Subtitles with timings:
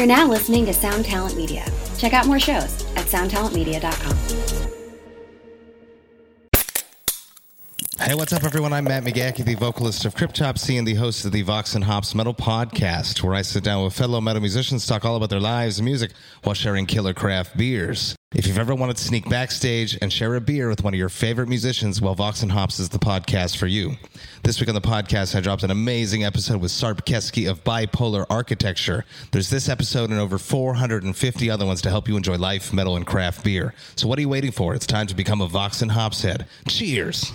[0.00, 1.62] You're now listening to Sound Talent Media.
[1.98, 4.16] Check out more shows at soundtalentmedia.com.
[8.00, 8.72] Hey, what's up, everyone?
[8.72, 12.14] I'm Matt McGachy, the vocalist of Cryptopsy and the host of the Vox and Hops
[12.14, 15.78] Metal Podcast, where I sit down with fellow metal musicians, talk all about their lives
[15.78, 16.12] and music
[16.44, 18.16] while sharing killer craft beers.
[18.32, 21.08] If you've ever wanted to sneak backstage and share a beer with one of your
[21.08, 23.96] favorite musicians, well, Vox and Hops is the podcast for you.
[24.44, 28.24] This week on the podcast, I dropped an amazing episode with Sarp Keski of Bipolar
[28.30, 29.04] Architecture.
[29.32, 33.04] There's this episode and over 450 other ones to help you enjoy life, metal, and
[33.04, 33.74] craft beer.
[33.96, 34.76] So what are you waiting for?
[34.76, 36.46] It's time to become a Vox and Hops head.
[36.68, 37.32] Cheers!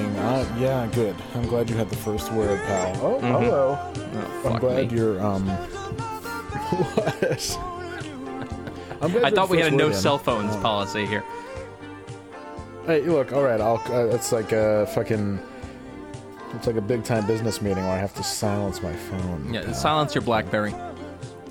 [0.00, 1.14] Saying, uh, yeah, good.
[1.34, 2.96] I'm glad you had the first word, pal.
[3.02, 3.78] Oh, hello.
[3.78, 4.58] I'm Mm-hmm.
[4.58, 4.96] glad me.
[4.98, 5.46] you're, um,
[6.70, 7.58] what?
[9.02, 9.94] I'm I thought we had a no in.
[9.94, 10.60] cell phones Oh.
[10.60, 11.24] policy here.
[12.86, 15.38] Hey, look, all right, I'll, uh, it's like a fucking,
[16.54, 19.52] it's like a big time business meeting where I have to silence my phone.
[19.52, 19.74] Yeah, pal.
[19.74, 20.74] silence your BlackBerry.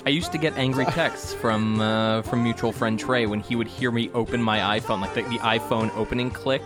[0.05, 3.67] I used to get angry texts from uh, from mutual friend Trey when he would
[3.67, 6.63] hear me open my iPhone, like the, the iPhone opening click.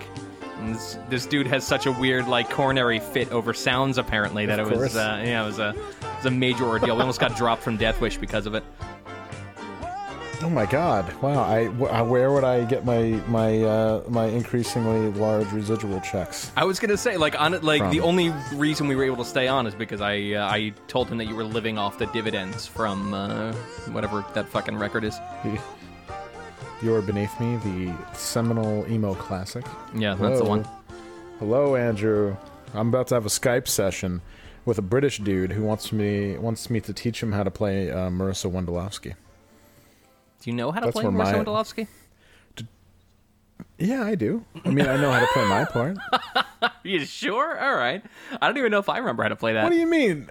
[0.63, 4.59] And this, this dude has such a weird like coronary fit over sounds apparently that
[4.59, 4.95] Of it was course.
[4.95, 5.75] uh, yeah it was a it
[6.17, 6.95] was a major ordeal.
[6.95, 8.63] we almost got dropped from Death Wish because of it.
[10.41, 11.13] Oh my god!
[11.21, 11.67] Wow, I,
[12.01, 16.51] where would I get my my uh, my increasingly large residual checks?
[16.57, 19.23] I was gonna say like on it like the From- only reason we were able
[19.23, 21.97] to stay on is because I uh, I told him that you were living off
[21.97, 23.53] the dividends from uh,
[23.93, 25.17] whatever that fucking record is.
[26.83, 29.65] You're beneath me, the seminal emo classic.
[29.95, 30.49] Yeah, that's the Hello.
[30.49, 30.67] one.
[31.39, 32.35] Hello, Andrew.
[32.73, 34.21] I'm about to have a Skype session
[34.65, 37.89] with a British dude who wants me wants me to teach him how to play
[37.89, 39.13] uh, Marissa Wendelowski.
[40.41, 41.87] Do you know how to That's play Marcel my- Wendelowski?
[43.77, 44.43] Yeah, I do.
[44.65, 45.97] I mean, I know how to play my part.
[46.85, 47.59] You sure?
[47.61, 48.01] All right.
[48.41, 49.63] I don't even know if I remember how to play that.
[49.63, 50.29] What do you mean?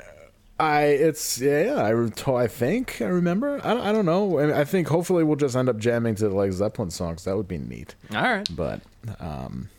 [0.62, 3.60] I it's yeah, yeah I I think I remember.
[3.64, 4.38] I don't, I don't know.
[4.38, 7.24] I, mean, I think hopefully we'll just end up jamming to the like Zeppelin songs.
[7.24, 7.96] That would be neat.
[8.14, 8.48] All right.
[8.54, 8.80] But
[9.18, 9.70] um,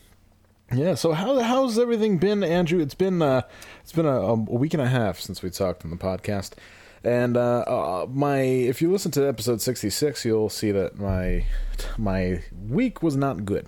[0.73, 0.95] yeah.
[0.95, 2.81] So how how's everything been, Andrew?
[2.81, 3.43] It's been uh,
[3.81, 6.51] it's been a, a week and a half since we talked on the podcast,
[7.01, 11.45] and uh, uh, my if you listen to episode sixty six, you'll see that my
[11.97, 13.67] my week was not good.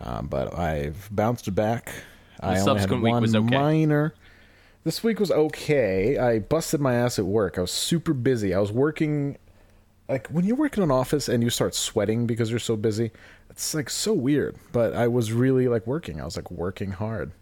[0.00, 1.92] Um, but I've bounced back.
[2.40, 3.56] I only had subsequent week one was okay.
[3.56, 4.14] minor.
[4.86, 6.16] This week was okay.
[6.16, 7.58] I busted my ass at work.
[7.58, 8.54] I was super busy.
[8.54, 9.36] I was working
[10.08, 13.10] like when you're working in an office and you start sweating because you're so busy,
[13.50, 14.54] it's like so weird.
[14.70, 16.20] But I was really like working.
[16.20, 17.32] I was like working hard.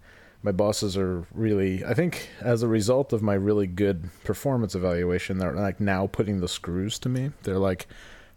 [0.43, 5.37] My bosses are really I think as a result of my really good performance evaluation,
[5.37, 7.33] they're like now putting the screws to me.
[7.43, 7.87] They're like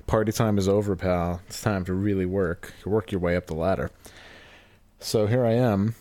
[0.05, 1.39] party time is over, pal.
[1.47, 2.73] It's time to really work.
[2.85, 3.89] Work your way up the ladder.
[4.99, 5.95] So here I am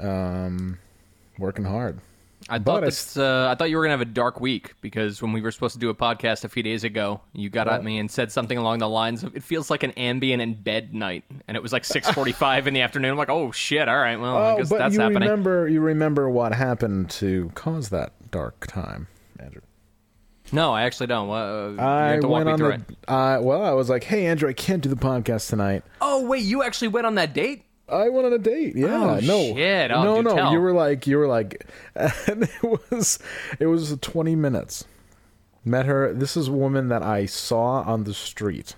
[0.00, 0.78] um
[1.38, 2.00] working hard.
[2.48, 3.16] I thought I this.
[3.16, 5.74] Uh, I thought you were gonna have a dark week because when we were supposed
[5.74, 8.56] to do a podcast a few days ago, you got at me and said something
[8.56, 11.72] along the lines of, "It feels like an ambient in bed night," and it was
[11.72, 13.10] like six forty-five in the afternoon.
[13.10, 13.88] I'm like, "Oh shit!
[13.88, 17.10] All right, well, I Oh, guess but that's you happening." remember you remember what happened
[17.10, 19.08] to cause that dark time,
[19.40, 19.62] Andrew.
[20.50, 21.28] No, I actually don't.
[21.28, 23.12] Uh, you I have to walk went on the.
[23.12, 26.44] Uh, well, I was like, "Hey, Andrew, I can't do the podcast tonight." Oh wait,
[26.44, 27.64] you actually went on that date?
[27.90, 28.76] I went on a date.
[28.76, 28.86] Yeah,
[29.16, 29.90] Oh, no, shit.
[29.90, 30.34] Oh, no, no.
[30.34, 30.52] tell.
[30.52, 33.18] You were like, you were like, and it was,
[33.58, 34.84] it was twenty minutes.
[35.64, 36.12] Met her.
[36.12, 38.74] This is a woman that I saw on the street.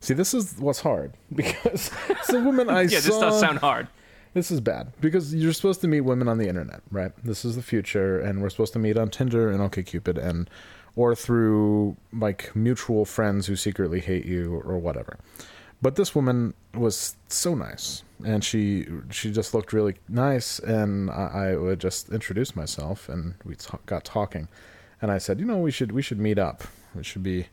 [0.00, 3.08] See, this is what's hard because it's a woman I Yeah, saw.
[3.10, 3.88] this does sound hard.
[4.34, 7.12] This is bad because you're supposed to meet women on the internet, right?
[7.24, 10.48] This is the future, and we're supposed to meet on Tinder and OkCupid and
[10.94, 15.16] or through like mutual friends who secretly hate you or whatever.
[15.80, 21.52] But this woman was so nice, and she she just looked really nice, and I,
[21.52, 24.48] I would just introduce myself, and we ta- got talking,
[25.00, 26.64] and I said, you know, we should we should meet up.
[26.98, 27.46] It should be,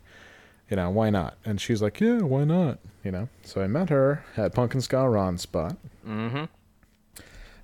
[0.69, 1.37] you know, why not?
[1.45, 2.79] And she's like, yeah, why not?
[3.03, 3.29] You know.
[3.43, 5.77] So I met her at Pumpkin Ska Ron spot.
[6.07, 6.45] Mm-hmm.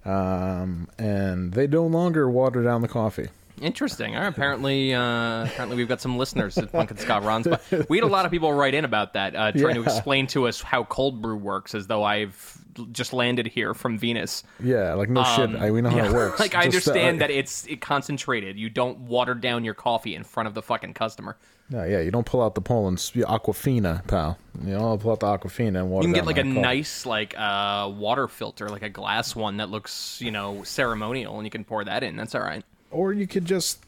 [0.04, 3.30] Um, and they no longer water down the coffee.
[3.62, 4.14] Interesting.
[4.16, 7.48] Right, apparently, uh, apparently we've got some listeners at Punk and Scott Ron's.
[7.48, 10.28] But we had a lot of people write in about that, uh, trying to explain
[10.28, 12.58] to us how cold brew works, as though I've
[12.92, 14.44] just landed here from Venus.
[14.64, 15.56] Yeah, like no shit.
[15.56, 16.40] I, we know how Um, it works.
[16.40, 18.58] like I Just, uh, understand that it's it concentrated.
[18.58, 21.38] You don't water down your coffee in front of the fucking customer.
[21.70, 22.00] Yeah, yeah.
[22.02, 24.38] You don't pull out the Poland Aquafina, pal.
[24.64, 26.08] You know, pull out the Aquafina and water.
[26.08, 26.60] You can get like a coffee.
[26.60, 31.46] nice like uh, water filter, like a glass one that looks you know ceremonial, and
[31.46, 32.16] you can pour that in.
[32.16, 32.64] That's all right.
[32.92, 33.84] Or you could just,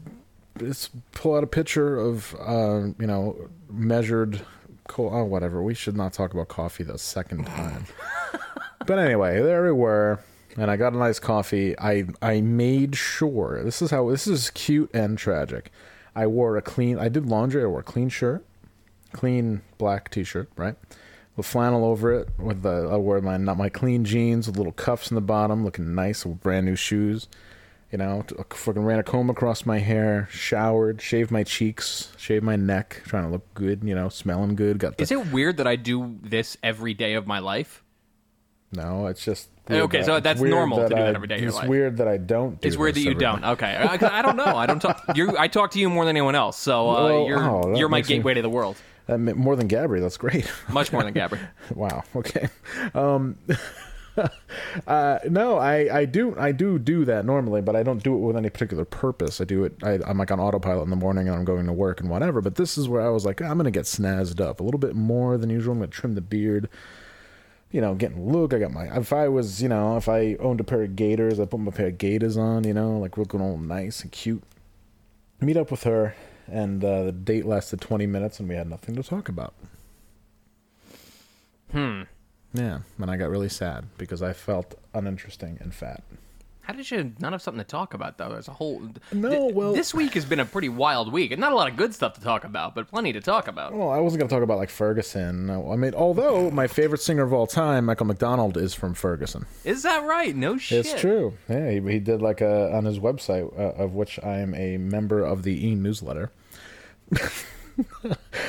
[0.58, 4.42] just pull out a picture of, uh, you know, measured.
[4.88, 5.64] Co- oh, whatever.
[5.64, 7.86] We should not talk about coffee the second time.
[8.86, 10.20] but anyway, there we were,
[10.58, 11.78] and I got a nice coffee.
[11.80, 15.72] I I made sure this is how this is cute and tragic.
[16.16, 17.00] I wore a clean.
[17.00, 17.64] I did laundry.
[17.64, 18.46] I wore a clean shirt,
[19.14, 20.76] clean black t-shirt, right?
[21.36, 22.30] With flannel over it.
[22.38, 25.64] With the I wore my not my clean jeans with little cuffs in the bottom,
[25.64, 27.28] looking nice with brand new shoes.
[27.94, 32.56] You know, fucking ran a comb across my hair, showered, shaved my cheeks, shaved my
[32.56, 33.84] neck, trying to look good.
[33.84, 34.80] You know, smelling good.
[34.80, 37.84] Got the, Is it weird that I do this every day of my life?
[38.72, 41.50] no, it's just Okay, weird so that's normal to do that every day of your
[41.50, 41.70] It's life.
[41.70, 42.60] weird that I don't.
[42.60, 43.42] Do It's weird that you don't.
[43.42, 43.48] day.
[43.50, 44.46] Okay, I, don't know.
[44.58, 45.04] I don't talk.
[45.16, 47.90] You, I talk to you more than anyone else, so uh, Well, you're oh, you're
[47.90, 48.76] my makes me- gateway to the world.
[49.06, 50.02] That more than Gabri.
[50.02, 50.52] That's great.
[50.70, 51.38] Much more than Gabby.
[51.76, 52.04] wow.
[52.16, 52.48] Okay.
[52.96, 53.38] Um,
[54.88, 58.20] uh, no, I, I do I do do that normally, but I don't do it
[58.20, 59.42] with any particular purpose.
[59.42, 59.76] I do it.
[59.84, 62.42] I, I'm like on autopilot in the morning, and I'm going to work and whatever.
[62.42, 64.96] But this is where I was like, I'm gonna get snazzed up a little bit
[64.96, 65.74] more than usual.
[65.74, 66.70] I'm gonna trim the beard.
[67.72, 68.54] You know, getting look.
[68.54, 68.86] I got my.
[68.96, 71.72] If I was, you know, if I owned a pair of gaiters, I put my
[71.72, 72.66] pair of gaiters on.
[72.66, 74.44] You know, like looking all nice and cute.
[75.42, 76.16] Meet up with her,
[76.48, 79.54] and uh, the date lasted 20 minutes, and we had nothing to talk about.
[81.72, 82.04] Hmm.
[82.54, 86.04] Yeah, and I got really sad because I felt uninteresting and fat.
[86.62, 88.30] How did you not have something to talk about though?
[88.30, 88.82] There's a whole.
[89.12, 91.70] No, Th- well- this week has been a pretty wild week, and not a lot
[91.70, 93.74] of good stuff to talk about, but plenty to talk about.
[93.74, 95.50] Well, I wasn't going to talk about like Ferguson.
[95.50, 99.46] I mean, although my favorite singer of all time, Michael McDonald, is from Ferguson.
[99.66, 100.34] Is that right?
[100.34, 100.86] No shit.
[100.86, 101.34] It's true.
[101.50, 104.78] Yeah, he, he did like a on his website, uh, of which I am a
[104.78, 106.32] member of the e newsletter.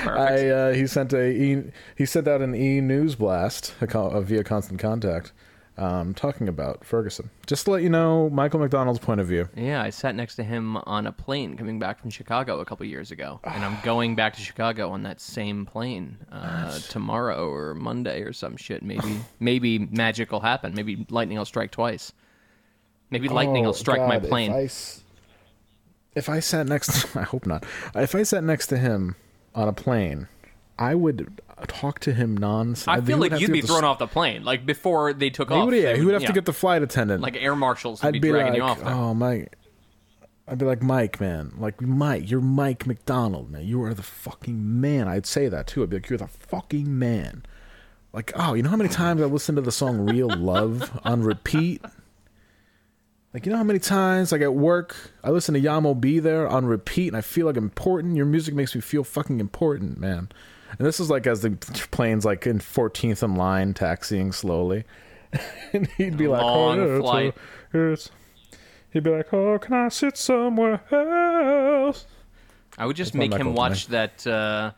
[0.07, 1.63] I uh, he sent a e,
[1.97, 5.33] he sent out an e news blast a co- uh, via Constant Contact,
[5.79, 7.31] um, talking about Ferguson.
[7.47, 9.49] Just to let you know, Michael McDonald's point of view.
[9.57, 12.87] Yeah, I sat next to him on a plane coming back from Chicago a couple
[12.87, 17.75] years ago, and I'm going back to Chicago on that same plane uh, tomorrow or
[17.75, 18.83] Monday or some shit.
[18.83, 20.75] Maybe, maybe magic will happen.
[20.75, 22.13] Maybe lightning will strike twice.
[23.11, 24.69] Maybe lightning Oh, will strike my God, plane.
[26.15, 27.65] If I, s- if I sat next, to, I hope not.
[27.95, 29.17] If I sat next to him
[29.55, 30.29] on a plane,
[30.79, 32.89] I would talk to him nonsense.
[32.89, 35.67] I feel like you'd be thrown off the plane, like before they took He off.
[35.67, 36.29] would, yeah, they he would have yeah.
[36.29, 37.23] to get the flight attendant.
[37.23, 38.93] like air marshals would I'd be, be dragging like, you off there.
[38.93, 39.57] oh Mike.
[40.47, 41.55] I'd be like Mike, man.
[41.57, 43.65] Like Mike, you're Mike McDonald, man.
[43.65, 45.09] You are the fucking man.
[45.09, 45.83] I'd say that too.
[45.83, 47.45] I'd be like, you're the fucking man.
[48.13, 51.23] Like, oh, you know how many times I listened to the song "Real Love" on
[51.23, 51.83] repeat?
[53.35, 56.21] Like, you know how many times, like at work, I listen to Yah Mo B
[56.21, 58.17] There on repeat, and I feel like important.
[58.17, 60.29] Your music makes me feel fucking important, man.
[60.79, 61.51] And this is like as the
[61.91, 64.85] plane's like in 14th in line, taxiing slowly,
[65.73, 67.35] and he'd be like, Long "Oh, yeah, it's a- flight.
[67.73, 68.11] it's-"
[68.93, 72.07] He'd be like, "Oh, can I sit somewhere else?"
[72.79, 74.25] I would just That's make him watch that.
[74.25, 74.71] Uh,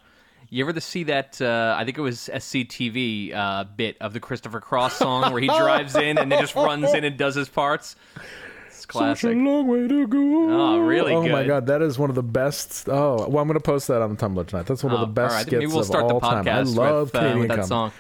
[0.48, 1.40] you ever see that?
[1.42, 5.48] Uh, I think it was SCTV uh, bit of the Christopher Cross song where he
[5.58, 7.96] drives in and then just runs in and does his parts.
[8.88, 10.19] It's Such a long way to go.
[10.19, 12.88] Oh, really Oh my god, that is one of the best.
[12.88, 14.66] Oh, well, I'm gonna post that on the Tumblr tonight.
[14.66, 16.49] That's one of Oh, the best all right, skits we'll of start all the time.
[16.49, 17.93] I love with, uh, with that song.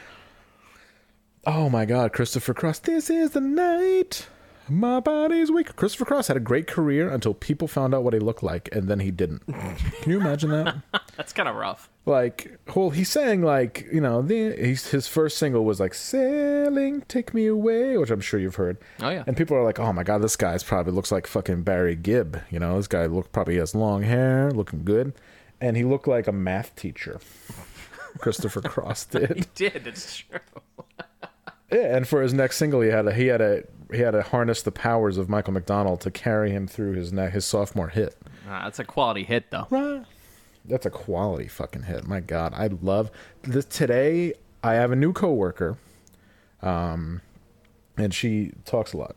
[1.46, 2.80] Oh my god, Christopher Cross.
[2.80, 4.28] This is the night.
[4.68, 5.76] My body's weak.
[5.76, 8.88] Christopher Cross had a great career until people found out what he looked like, and
[8.88, 9.46] then he didn't.
[10.02, 10.76] Can you imagine that?
[11.16, 11.88] That's kind of rough.
[12.04, 17.02] like, well, he sang like you know, the he's, his first single was like "Sailing,
[17.02, 18.78] Take Me Away," which I'm sure you've heard.
[19.00, 19.24] Oh, yeah.
[19.26, 22.40] And people are like, "Oh my god, this guy's probably looks like fucking Barry Gibb."
[22.50, 25.14] You know, this guy look probably has long hair, looking good,
[25.60, 27.20] and he looked like a math teacher.
[28.18, 29.36] Christopher Cross did.
[29.36, 29.86] He did.
[29.86, 30.40] It's true.
[31.70, 34.22] Yeah, and for his next single, he had a he had a he had to
[34.22, 38.16] harness the powers of Michael McDonald to carry him through his ne- his sophomore hit.
[38.48, 40.04] Ah, that's a quality hit, though.
[40.64, 42.06] That's a quality fucking hit.
[42.06, 43.10] My God, I love
[43.42, 43.64] this.
[43.64, 45.78] Today, I have a new coworker,
[46.62, 47.20] um,
[47.96, 49.16] and she talks a lot.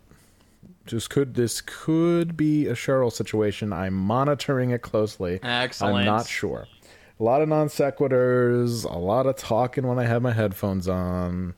[0.86, 3.72] Just could this could be a Cheryl situation?
[3.74, 5.40] I'm monitoring it closely.
[5.44, 5.98] Excellent.
[5.98, 6.68] I'm not sure.
[7.20, 11.54] A lot of non sequiturs, a lot of talking when I have my headphones on,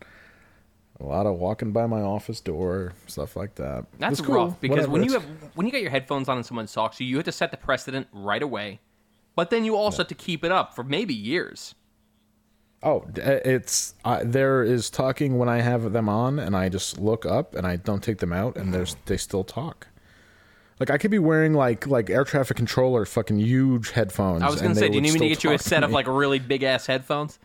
[1.01, 3.86] a lot of walking by my office door, stuff like that.
[3.98, 4.36] That's It's cool.
[4.36, 6.98] rough because Whatever, when you have when you got your headphones on and someone talks
[6.98, 8.79] to you, you have to set the precedent right away.
[9.36, 11.74] But then you also have to keep it up for maybe years.
[12.84, 17.25] Oh, it's uh, there is talking when I have them on, and I just look
[17.25, 19.88] up and I don't take them out, and there's they still talk.
[20.79, 24.41] Like I could be wearing like like air traffic controller fucking huge headphones.
[24.41, 26.08] I was gonna say, do you need me to get you a set of like
[26.08, 27.38] really big ass headphones?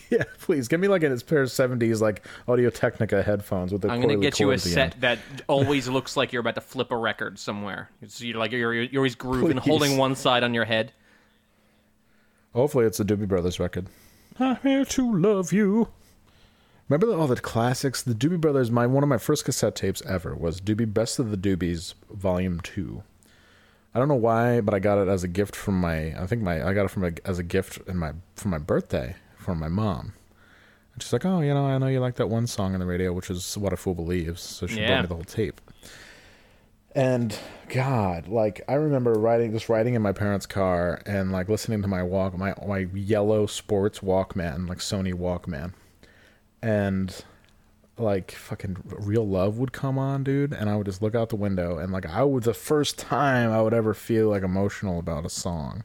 [0.10, 3.88] yeah, please give me like a pair of seventies like Audio Technica headphones with the
[3.88, 5.02] I'm gonna get you a cord at the set end.
[5.02, 5.18] that
[5.48, 7.90] always looks like you're about to flip a record somewhere.
[8.06, 9.68] So you're like you're you're always grooving, Please.
[9.68, 10.92] holding one side on your head.
[12.54, 13.86] Hopefully, it's a Doobie Brothers record.
[14.38, 15.88] I'm here to love you.
[16.88, 18.02] Remember the, all the classics?
[18.02, 18.70] The Doobie Brothers.
[18.70, 22.60] My one of my first cassette tapes ever was Doobie Best of the Doobies Volume
[22.60, 23.02] Two.
[23.94, 26.18] I don't know why, but I got it as a gift from my.
[26.18, 28.58] I think my I got it from a, as a gift in my for my
[28.58, 30.14] birthday from my mom.
[30.94, 32.86] And she's like, "Oh, you know, I know you like that one song on the
[32.86, 34.86] radio, which is What a Fool Believes." So she Yeah.
[34.86, 35.60] brought me the whole tape.
[36.94, 37.38] And
[37.70, 41.88] God, like I remember riding, just riding in my parents' car and like listening to
[41.88, 45.72] my walk, my my yellow sports Walkman, like Sony Walkman,
[46.60, 47.24] and
[47.96, 51.36] like fucking real love would come on, dude, and I would just look out the
[51.36, 55.24] window and like I was the first time I would ever feel like emotional about
[55.24, 55.84] a song.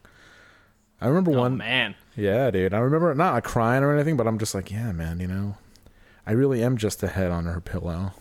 [1.00, 2.74] I remember Oh one, man, yeah, dude.
[2.74, 5.56] I remember not crying or anything, but I'm just like, yeah, man, you know,
[6.26, 8.12] I really am just a head on her pillow.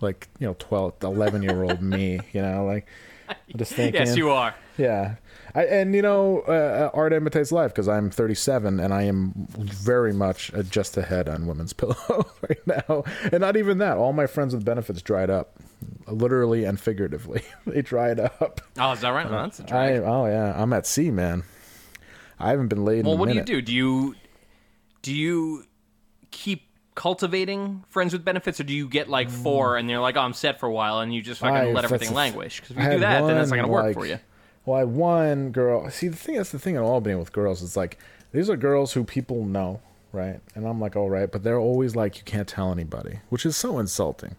[0.00, 2.88] Like, you know, 12, 11 year old me, you know, like,
[3.28, 4.00] i just thinking.
[4.00, 4.54] yes, you are.
[4.76, 5.16] Yeah.
[5.54, 10.12] I, and, you know, uh, art imitates life because I'm 37 and I am very
[10.12, 13.04] much a just a head on women's pillow right now.
[13.30, 13.98] And not even that.
[13.98, 15.58] All my friends with benefits dried up,
[16.06, 17.42] literally and figuratively.
[17.66, 18.60] they dried up.
[18.78, 19.30] Oh, is that right?
[19.30, 20.60] No, that's a I, oh, yeah.
[20.60, 21.44] I'm at sea, man.
[22.42, 23.62] I haven't been laid well, what do you do?
[23.62, 24.16] Do you
[25.02, 25.64] do you
[26.30, 29.80] keep cultivating friends with benefits, or do you get like four mm.
[29.80, 31.84] and you're like, oh, I'm set for a while, and you just fucking I- let
[31.84, 32.60] everything languish?
[32.60, 34.18] Because if you do that, then that's not gonna work like- for you.
[34.64, 35.90] Well, I one girl.
[35.90, 37.98] See, the thing that's the thing in Albany with girls is like
[38.32, 39.80] these are girls who people know,
[40.12, 40.40] right?
[40.54, 43.56] And I'm like, all right, but they're always like, you can't tell anybody, which is
[43.56, 44.36] so insulting,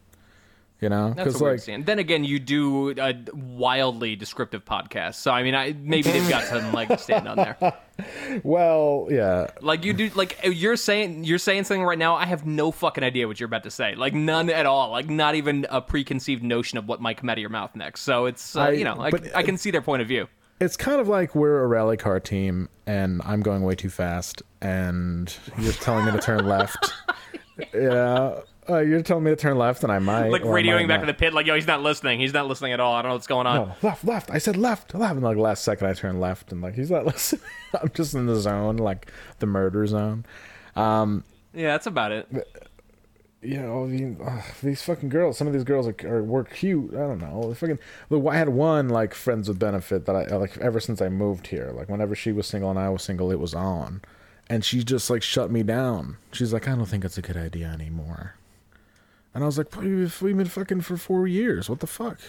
[0.83, 1.13] you know?
[1.15, 1.83] That's a weird like, scene.
[1.83, 6.43] Then again, you do a wildly descriptive podcast, so I mean, I, maybe they've got
[6.43, 7.57] some leg to stand on there.
[8.43, 12.15] well, yeah, Like you do, like you're saying, you're saying something right now.
[12.15, 13.95] I have no fucking idea what you're about to say.
[13.95, 14.91] Like none at all.
[14.91, 18.01] Like not even a preconceived notion of what might come out of your mouth next.
[18.01, 20.27] So it's, uh, I- you know, I, but- I can see their point of view.
[20.59, 24.41] it's kind of like we're a rally car team, and I'm going way too fast,
[24.61, 26.93] and you're telling me to turn left.
[27.73, 28.39] yeah,
[28.69, 31.05] uh, you're telling me to turn left, and I might Like radioing back not.
[31.05, 32.19] to the pit, like yo, he's not listening.
[32.19, 32.93] He's not listening at all.
[32.93, 33.55] I don't know what's going on.
[33.55, 34.31] No, left, left.
[34.31, 35.13] I said left, left.
[35.15, 37.41] And like last second, I turned left, and like he's not listening.
[37.81, 40.25] I'm just in the zone, like the murder zone.
[40.75, 42.27] Yeah, that's about it.
[43.41, 43.83] You know,
[44.25, 45.37] ugh, these fucking girls.
[45.37, 46.93] Some of these girls are, are were cute.
[46.93, 47.53] I don't know.
[47.53, 47.77] Fucking.
[48.09, 51.47] Look, I had one like friends with benefit that I like ever since I moved
[51.47, 51.71] here.
[51.75, 54.01] Like whenever she was single and I was single, it was on,
[54.49, 56.15] and she just like shut me down.
[56.31, 58.35] She's like, I don't think it's a good idea anymore.
[59.33, 61.69] And I was like, "But we've been fucking for four years.
[61.69, 62.19] What the fuck?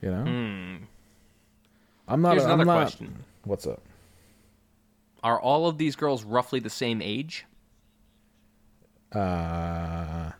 [0.00, 0.78] You know.
[2.06, 2.32] I'm not.
[2.32, 3.24] Here's I'm another not- question.
[3.44, 3.82] What's up?
[5.22, 7.46] Are all of these girls roughly the same age?
[9.12, 10.30] Uh,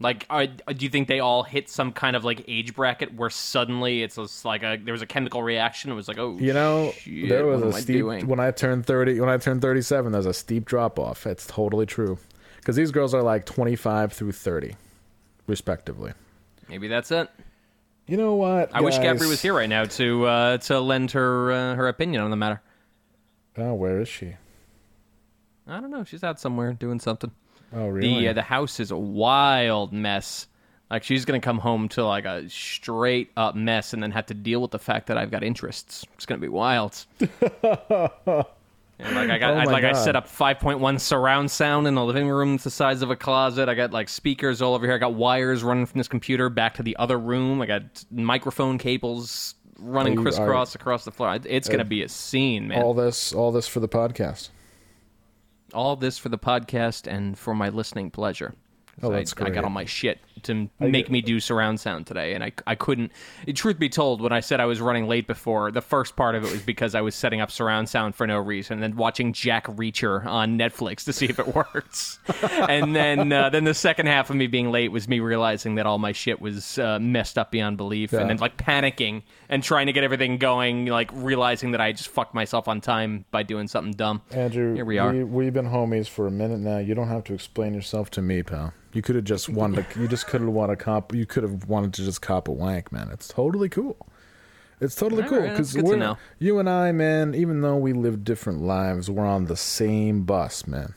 [0.00, 3.30] Like, are, do you think they all hit some kind of like age bracket where
[3.30, 5.90] suddenly it's just like a there was a chemical reaction?
[5.90, 8.86] It was like, oh, you know, shit, there was a I steep when I turned
[8.86, 9.18] thirty.
[9.20, 11.26] When I turned thirty-seven, there's a steep drop off.
[11.26, 12.18] It's totally true,
[12.58, 14.76] because these girls are like twenty-five through thirty,
[15.46, 16.12] respectively.
[16.68, 17.30] Maybe that's it.
[18.06, 18.70] You know what?
[18.74, 22.22] I wish Gabri was here right now to uh, to lend her uh, her opinion
[22.22, 22.62] on the matter.
[23.56, 24.36] Oh, where is she?
[25.66, 26.04] I don't know.
[26.04, 27.30] She's out somewhere doing something.
[27.74, 28.20] Oh, really?
[28.20, 30.46] The uh, the house is a wild mess.
[30.90, 34.34] Like she's gonna come home to like a straight up mess, and then have to
[34.34, 36.06] deal with the fact that I've got interests.
[36.14, 37.04] It's gonna be wild.
[39.00, 42.04] And like I got, Oh I, like I set up 5.1 surround sound in the
[42.04, 42.56] living room.
[42.56, 43.68] It's the size of a closet.
[43.68, 44.94] I got like speakers all over here.
[44.96, 47.62] I got wires running from this computer back to the other room.
[47.62, 51.34] I got microphone cables running Are crisscross across the floor.
[51.36, 52.82] It- It's gonna uh, be a scene, man.
[52.82, 54.48] all this, all this for the podcast.
[55.72, 58.54] all this for the podcast and for my listening pleasure.
[59.02, 62.32] Oh, I- that's I, got all my shit to make me do surround sound today,
[62.34, 63.10] and I, I couldn't.
[63.54, 66.44] Truth be told, when I said I was running late before, the first part of
[66.44, 69.32] it was because I was setting up surround sound for no reason, and then watching
[69.32, 72.18] Jack Reacher on Netflix to see if it works.
[72.68, 75.86] and then uh, then the second half of me being late was me realizing that
[75.86, 78.20] all my shit was uh, messed up beyond belief, Yeah.
[78.20, 82.10] and then like panicking and trying to get everything going, like realizing that I just
[82.10, 84.22] fucked myself on time by doing something dumb.
[84.30, 85.12] Andrew, Here we are.
[85.12, 86.78] We, we've been homies for a minute now.
[86.78, 88.72] You don't have to explain yourself to me, pal.
[88.92, 89.88] You could have just wanted.
[89.90, 91.14] To, you just could have wanted a cop.
[91.14, 93.10] You could have wanted to just cop a wank, man.
[93.12, 93.96] It's totally cool.
[94.80, 96.18] It's totally All cool right, because to know.
[96.38, 97.34] you and I, man.
[97.34, 100.94] Even though we live different lives, we're on the same bus, man.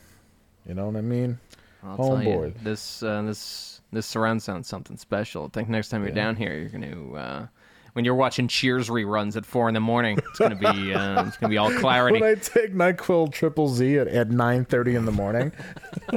[0.66, 1.38] You know what I mean?
[1.82, 2.54] I'll tell you, Homeboy.
[2.62, 5.46] this uh, this this surround sounds something special.
[5.46, 7.46] I think next time you're down here, you're gonna uh,
[7.94, 11.36] when you're watching Cheers reruns at four in the morning, it's gonna be uh, it's
[11.36, 12.20] gonna be all clarity.
[12.20, 15.52] When I take Nyquil Triple Z at, at nine thirty in the morning,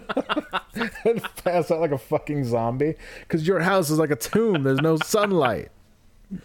[1.05, 4.63] and pass out like a fucking zombie, because your house is like a tomb.
[4.63, 5.70] There's no sunlight.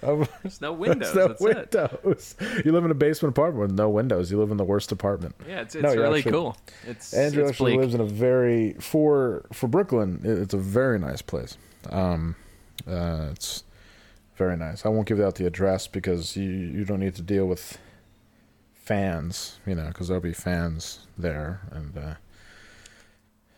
[0.03, 1.13] There's no windows.
[1.15, 1.49] There's that's no
[1.85, 2.05] it.
[2.05, 2.37] windows.
[2.65, 4.31] You live in a basement apartment with no windows.
[4.31, 5.35] You live in the worst apartment.
[5.49, 6.57] Yeah, it's, it's No, really actually- cool.
[6.87, 7.81] It's Andrew it's actually bleak.
[7.85, 10.21] lives in a very for for Brooklyn.
[10.23, 11.57] It's a very nice place.
[11.89, 12.37] Um,
[12.87, 13.65] uh, it's
[14.45, 14.87] very nice.
[14.87, 17.79] I won't give out the address because you you don't need to deal with
[18.75, 22.15] fans, you know, because there'll be fans there, and uh,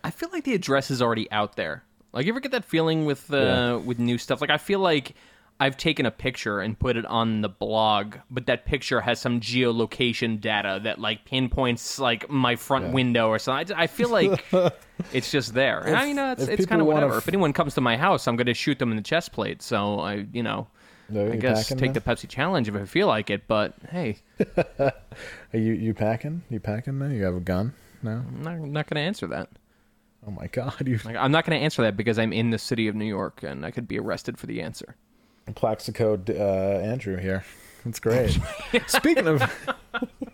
[0.05, 1.85] I feel like the address is already out there.
[2.13, 3.77] Like, you ever get that feeling with uh, Yeah.
[3.89, 4.41] with new stuff?
[4.41, 5.15] Like, I feel like
[5.61, 9.41] I've taken a picture and put it on the blog, but that picture has some
[9.41, 13.77] geolocation data that like pinpoints like my front window or something.
[13.77, 14.45] I, I feel like
[15.13, 15.81] it's just there.
[15.81, 17.13] And I, you know, it's, it's kind of whatever.
[17.15, 19.31] f- if anyone comes to my house, I'm going to shoot them in the chest
[19.33, 19.63] plate.
[19.63, 20.67] So I, you know,
[21.09, 21.93] No, I guess take now?
[21.93, 23.47] the Pepsi challenge if I feel like it.
[23.47, 24.19] But hey,
[24.81, 24.93] Are
[25.53, 26.43] you you packing?
[26.51, 27.07] You packing now?
[27.07, 28.25] You have a gun now?
[28.27, 29.49] I'm not, not going to answer that.
[30.27, 30.89] Oh my god!
[31.05, 33.43] Like, I'm not going to answer that because I'm in the city of New York
[33.43, 34.97] and I could be arrested for the answer.
[35.55, 37.45] Plaxico uh, Andrew here.
[37.85, 38.39] That's great.
[38.87, 39.43] Speaking of,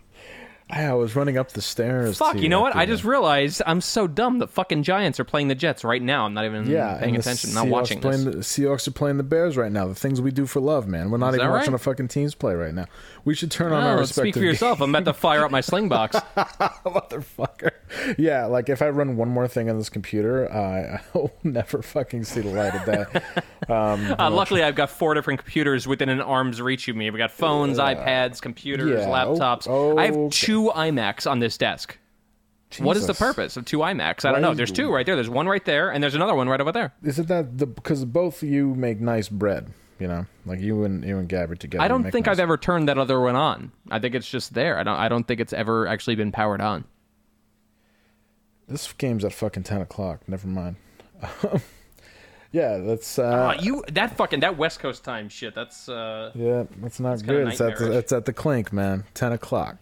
[0.71, 2.17] I was running up the stairs.
[2.19, 2.75] Fuck, to- you know what?
[2.75, 4.37] I just realized I'm so dumb.
[4.37, 6.25] The fucking Giants are playing the Jets right now.
[6.25, 7.53] I'm not even yeah, paying and the attention.
[7.55, 8.55] Not Seahawks watching playing this.
[8.55, 9.87] The Seahawks are playing the Bears right now.
[9.87, 11.09] The things we do for love, man.
[11.09, 11.79] We're not Is even that watching right?
[11.79, 12.85] the fucking teams play right now.
[13.25, 14.81] We should turn on Oh, our let's speak respective for yourself.
[14.81, 16.15] I'm about to fire up my sling box.
[16.35, 17.71] motherfucker.
[18.17, 22.23] Yeah, like if I run one more thing on this computer, I I'll never fucking
[22.25, 23.21] see the light of day.
[23.67, 27.09] Uh, luckily, I've got four different computers within an arm's reach of me.
[27.09, 29.67] We've got phones, iPads, computers, yeah, laptops.
[29.69, 30.29] oh, I have okay.
[30.31, 31.97] two iMacs on this desk.
[32.77, 34.25] What is the purpose of two iMacs?
[34.25, 34.53] I don't know.
[34.53, 35.15] There's two right there.
[35.15, 36.93] There's one right there, and there's another one right over there.
[37.03, 39.71] Is it that the because both you make nice bread?
[39.99, 41.83] You know, like you and you and Gabby together.
[41.83, 43.71] I don't think nice- I've ever turned that other one on.
[43.89, 44.77] I think it's just there.
[44.77, 44.95] I don't.
[44.95, 46.85] I don't think it's ever actually been powered on.
[48.67, 50.21] This game's at fucking ten o'clock.
[50.27, 50.75] Never mind.
[52.51, 55.55] yeah, that's uh, Uh, you that fucking that West Coast time shit.
[55.55, 57.47] That's uh, yeah, that's not good.
[57.47, 59.05] It's at the it's at the clink, man.
[59.15, 59.77] Ten o'clock.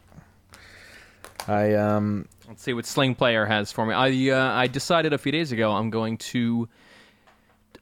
[1.47, 3.93] I um Let's see what Sling Player has for me.
[3.93, 6.69] I uh, I decided a few days ago I'm going to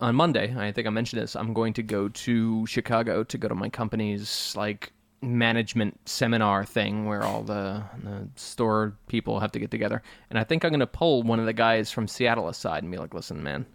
[0.01, 0.55] on Monday.
[0.57, 1.35] I think I mentioned this.
[1.35, 4.91] I'm going to go to Chicago to go to my company's like
[5.21, 10.01] management seminar thing where all the, the store people have to get together.
[10.29, 12.91] And I think I'm going to pull one of the guys from Seattle aside and
[12.91, 13.65] be like, "Listen, man."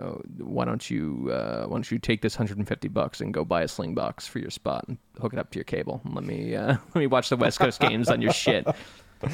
[0.00, 3.62] Oh, why don't you uh, why don't you take this 150 bucks and go buy
[3.62, 6.24] a sling box for your spot and hook it up to your cable and let
[6.24, 8.66] me uh, let me watch the West Coast games on your shit.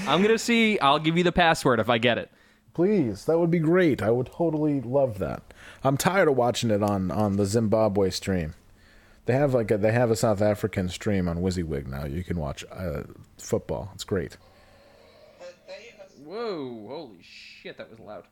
[0.07, 0.79] I'm gonna see.
[0.81, 2.31] I'll give you the password if I get it.
[2.75, 4.01] please, that would be great.
[4.03, 5.43] I would totally love that.
[5.85, 8.55] I'm tired of watching it on on the Zimbabwe stream.
[9.27, 12.05] They have like a, they have a South African stream on WYSIWYG now.
[12.05, 13.03] You can watch uh,
[13.39, 13.91] football.
[13.95, 14.37] It's great.
[16.25, 16.87] Whoa!
[16.89, 17.77] Holy shit!
[17.79, 18.25] That was loud.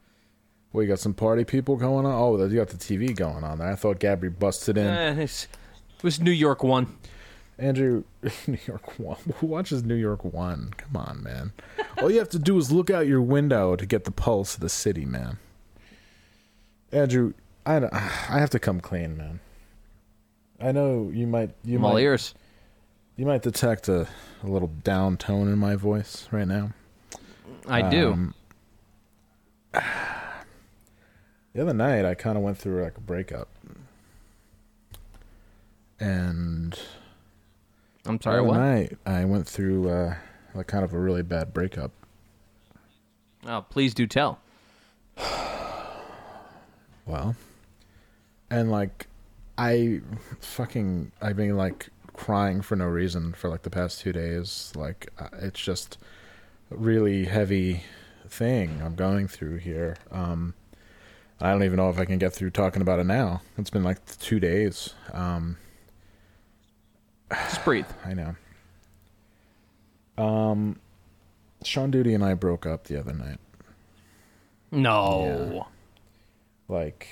[0.73, 2.13] Well, you got some party people going on.
[2.13, 3.69] Oh, you got the TV going on there.
[3.71, 4.87] I thought Gabby busted in.
[4.87, 5.49] It's-
[5.97, 6.97] it was New York one.
[7.59, 8.05] Andrew,
[8.47, 9.17] New York One.
[9.39, 10.73] Who watches New York One?
[10.77, 11.53] Come on, man.
[12.01, 14.61] All you have to do is look out your window to get the pulse of
[14.61, 15.39] the city, man.
[16.93, 17.33] Andrew,
[17.67, 19.41] I, don't- I have to come clean, man.
[20.61, 22.35] I know you might you I'm all might ears.
[23.17, 24.09] you might detect a,
[24.43, 26.71] a little down tone in my voice right now.
[27.67, 28.13] I do.
[28.13, 28.35] Um,
[31.55, 33.49] The other night, I kind of went through like a breakup,
[35.99, 36.79] and
[38.09, 38.41] I'm sorry.
[38.41, 38.57] What?
[38.57, 40.15] night I went through uh,
[40.55, 41.93] like kind of a really bad breakup.
[43.47, 44.41] Oh, please do tell.
[47.07, 47.37] Well,
[48.51, 49.07] and like
[49.57, 50.03] I
[50.41, 54.75] fucking I've been like crying for no reason for like the past two days.
[54.77, 55.97] Like uh, it's just
[56.71, 57.85] a really heavy
[58.29, 59.97] thing I'm going through here.
[60.13, 60.53] Um,
[61.41, 63.41] I don't even know if I can get through talking about it now.
[63.57, 64.93] It's been like two days.
[65.13, 65.57] Um,
[67.31, 67.87] Just breathe.
[68.05, 68.37] I know.
[70.17, 70.81] Um,
[71.63, 73.39] Sean Duty and I broke up the other night.
[74.71, 75.67] No.
[76.69, 77.07] Like,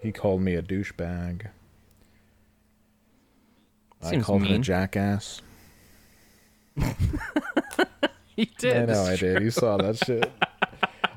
[0.00, 1.48] he called me a douchebag.
[4.02, 5.40] I called him a jackass.
[8.36, 8.90] He did.
[8.90, 9.42] I know I did.
[9.42, 10.30] You saw that shit.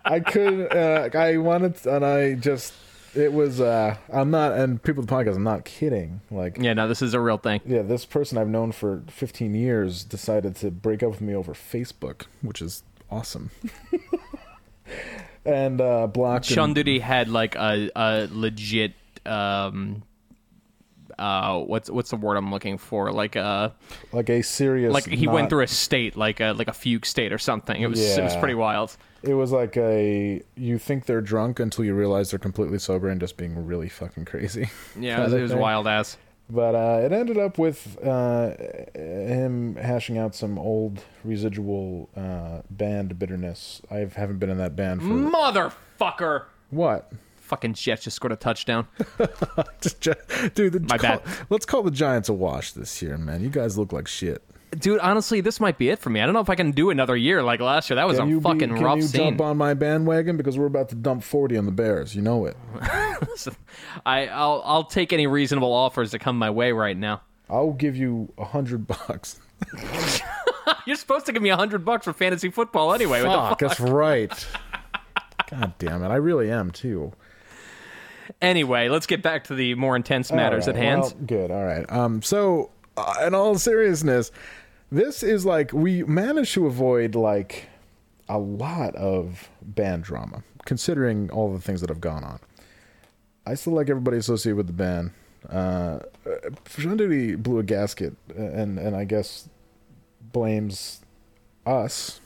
[0.05, 0.71] I couldn't.
[0.71, 2.73] Uh, I wanted, and I just.
[3.17, 3.59] It was.
[3.59, 5.35] uh I'm not, and people at the podcast.
[5.35, 6.21] I'm not kidding.
[6.29, 7.61] Like, Yeah, no, this is a real thing.
[7.65, 11.53] yeah, this person I've known for 15 years decided to break up with me over
[11.53, 13.49] Facebook, which is awesome.
[15.45, 16.45] and uh blocked.
[16.45, 18.93] Sean and- Duty had like a, a legit
[19.25, 20.03] um
[21.19, 23.11] uh what's what's the word I'm looking for?
[23.11, 23.73] Like a
[24.11, 24.93] like a serious.
[24.93, 27.81] like he not- went through a state like a like a fugue state or something.
[27.81, 28.95] It was it was pretty wild.
[29.23, 30.41] It was like a.
[30.55, 34.25] You think they're drunk until you realize they're completely sober and just being really fucking
[34.25, 34.69] crazy.
[34.99, 36.17] Yeah, it was, it was wild ass.
[36.49, 38.51] But uh, it ended up with uh,
[38.95, 43.81] him hashing out some old residual uh, band bitterness.
[43.91, 46.45] I haven't been in that band for Motherfucker.
[46.69, 47.11] what?
[47.47, 48.87] Fucking Jets just scored a touchdown.
[50.53, 51.21] Dude, the, My call- bad.
[51.49, 53.41] Let's call the Giants a wash this year, man.
[53.41, 54.43] You guys look like shit.
[54.77, 56.19] Dude, honestly, this might be it for me.
[56.19, 57.95] I don't know if I can do another year like last year.
[57.95, 59.21] That was Can a you be- fucking can rough you scene.
[59.29, 62.13] jump on my bandwagon because we're about to dump forty on the Bears?
[62.15, 62.57] You know it.
[64.05, 67.21] I I'll I'll take any reasonable offers that come my way right now.
[67.49, 69.39] I'll give you a hundred bucks.
[70.85, 73.21] You're supposed to give me a hundred bucks for fantasy football anyway.
[73.21, 74.47] The Fuck, that's right.
[75.49, 76.09] God damn it!
[76.09, 77.13] I really am too.
[78.41, 81.01] Anyway, let's get back to the more intense matters right, at hand.
[81.01, 81.51] well, good.
[81.51, 81.91] All right.
[81.91, 82.21] Um.
[82.21, 84.31] So, uh, in all seriousness,
[84.91, 87.67] this is like we managed to avoid like
[88.29, 92.39] a lot of band drama, considering all the things that have gone on.
[93.45, 95.11] I still like everybody associated with the band.
[95.49, 99.49] Uh, uh, Duty blew a gasket, and and I guess
[100.33, 101.01] blames
[101.65, 102.19] us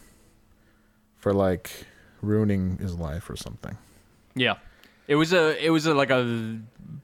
[1.18, 1.86] for like
[2.22, 3.78] ruining his life or something.
[4.36, 4.56] yeah,
[5.08, 6.60] it was a it was a, like a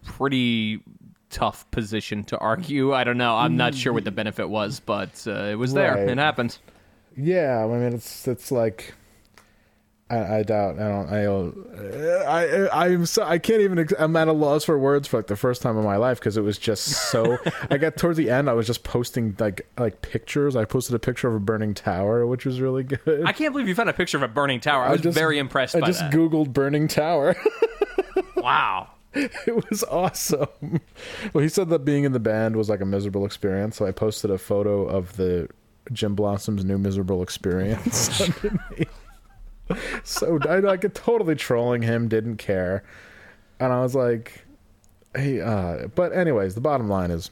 [0.05, 0.81] pretty
[1.29, 2.93] tough position to argue.
[2.93, 3.35] I don't know.
[3.35, 5.95] I'm not sure what the benefit was, but uh, it was there.
[5.95, 6.09] Right.
[6.09, 6.57] It happened.
[7.15, 8.93] Yeah, I mean it's it's like
[10.09, 11.67] I, I doubt I don't I don't-
[12.27, 15.27] I I I'm so I can't even I'm at a loss for words for like
[15.27, 17.37] the first time in my life because it was just so
[17.71, 20.99] I got towards the end I was just posting like like pictures I posted a
[20.99, 23.93] picture of a burning tower which was really good I can't believe you found a
[23.93, 24.83] picture of a burning tower.
[24.85, 26.13] I was just- very impressed I by just that.
[26.13, 27.35] googled burning tower
[28.37, 28.89] wow.
[29.13, 30.81] it was awesome
[31.33, 33.91] well he said that being in the band was like a miserable experience so I
[33.91, 35.49] posted a photo of the
[35.93, 38.29] Gin Blossom's new miserable experience
[40.03, 42.83] so I like totally trolling him, didn't care,
[43.59, 44.45] and I was like,
[45.15, 47.29] "Hey," uh, but anyways, the bottom line is,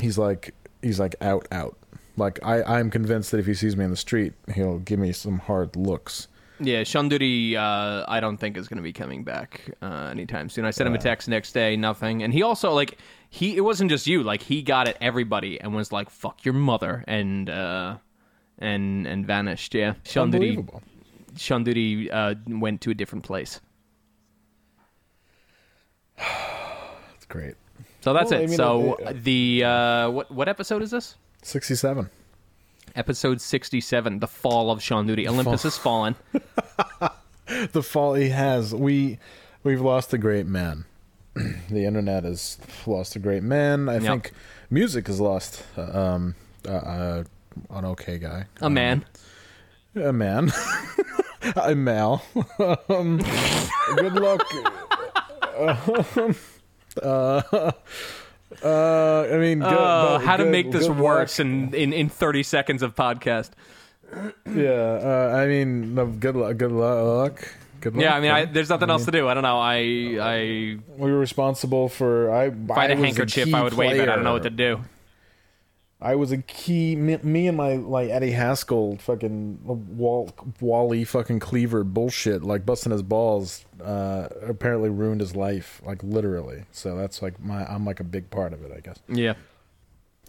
[0.00, 1.76] he's like, he's like out, out.
[2.16, 5.12] Like I, I'm convinced that if he sees me in the street, he'll give me
[5.12, 6.28] some hard looks.
[6.58, 10.48] Yeah, Sean Duty, uh, I don't think is going to be coming back uh, anytime
[10.48, 10.64] soon.
[10.64, 13.56] I sent him a text next day, nothing, and he also like he.
[13.56, 17.04] It wasn't just you, like he got at everybody and was like "fuck your mother"
[17.06, 17.96] and uh,
[18.58, 19.74] and and vanished.
[19.74, 20.48] Yeah, Sean Duty.
[20.56, 20.82] Unbelievable.
[21.36, 23.60] Sean uh, went to a different place.
[27.16, 27.54] It's great.
[28.00, 28.48] So that's Well, I it.
[28.48, 31.16] mean, so it- the uh, what what episode is this?
[31.42, 32.08] Sixty-seven.
[32.96, 35.28] Episode sixty-seven, the fall of Sean Duty.
[35.28, 36.16] Olympus has fallen.
[37.72, 39.18] the fall he has we
[39.62, 40.84] we've lost a great man
[41.70, 44.02] the internet has lost a great man i Yep.
[44.02, 44.32] think
[44.68, 46.34] music has lost uh, um
[46.66, 47.24] uh, uh,
[47.70, 49.04] an okay guy A man.
[49.94, 50.50] a man
[51.56, 52.24] i'm mal
[52.88, 53.18] um,
[53.96, 54.44] good luck
[55.56, 56.34] um,
[57.00, 57.72] uh,
[58.62, 62.82] uh, i mean good, but how to make this worse in, in in thirty seconds
[62.82, 63.50] of podcast.
[64.54, 64.70] yeah
[65.02, 67.48] uh, i mean no, good luck good luck
[67.80, 69.28] good luck Yeah, I mean, I, there's nothing else to do.
[69.28, 69.58] I don't know.
[69.58, 69.76] I
[70.20, 73.74] I we were responsible for i if I had I a handkerchief, key I would
[73.74, 74.08] wave it.
[74.08, 74.80] I don't know what to do.
[76.06, 76.94] I was a key.
[76.94, 82.92] Me, me and my like Eddie Haskell, fucking Wall, Wally, fucking Cleaver bullshit, like busting
[82.92, 83.64] his balls.
[83.82, 86.64] Uh, apparently ruined his life, like literally.
[86.72, 87.64] So that's like my.
[87.66, 88.98] I'm like a big part of it, I guess.
[89.08, 89.34] Yeah,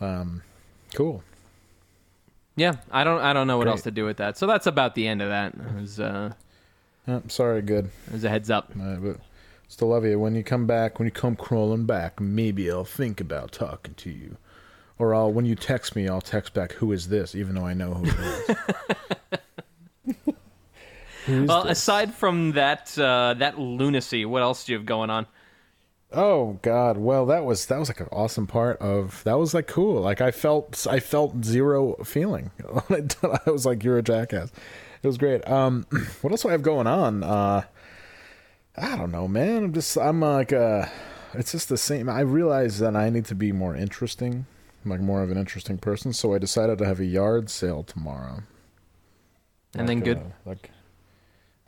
[0.02, 0.42] Um,
[0.96, 1.24] cool.
[2.56, 2.74] yeah.
[2.92, 3.72] I don't I don't know what Great.
[3.74, 4.38] else to do with that.
[4.38, 5.54] So that's about the end of that.
[5.54, 6.34] It was uh,
[7.08, 7.90] Uh, sorry, good.
[8.08, 8.72] it was a heads up.
[8.82, 9.18] Uh, but
[9.68, 10.18] still love you.
[10.20, 14.10] When you come back, when you come crawling back, maybe I'll think about talking to
[14.10, 14.38] you.
[15.00, 17.74] Or I'll when you text me, I'll text back, "Who is this?" Even though I
[17.74, 18.58] know who it
[20.08, 20.16] is.
[21.26, 21.80] Who's Well, this?
[21.80, 25.28] aside from that uh, that lunacy, what else do you have going on?
[26.12, 26.98] Oh God!
[26.98, 30.02] Well, that was that was like an awesome part of that was like cool.
[30.02, 32.52] Like I felt I felt zero feeling.
[32.90, 34.52] I was like, "You're a jackass."
[35.04, 35.48] It was great.
[35.48, 35.86] Um,
[36.22, 37.24] what else do I have going on?
[37.24, 37.64] Uh,
[38.78, 39.66] I don't know, man.
[39.66, 40.86] I'm just I'm like uh,
[41.34, 42.08] it's just the same.
[42.10, 44.46] I realize that I need to be more interesting,
[44.90, 46.14] like more of an interesting person.
[46.14, 48.44] So I decided to have a yard sale tomorrow.
[49.76, 50.18] And then good.
[50.18, 50.72] uh, like,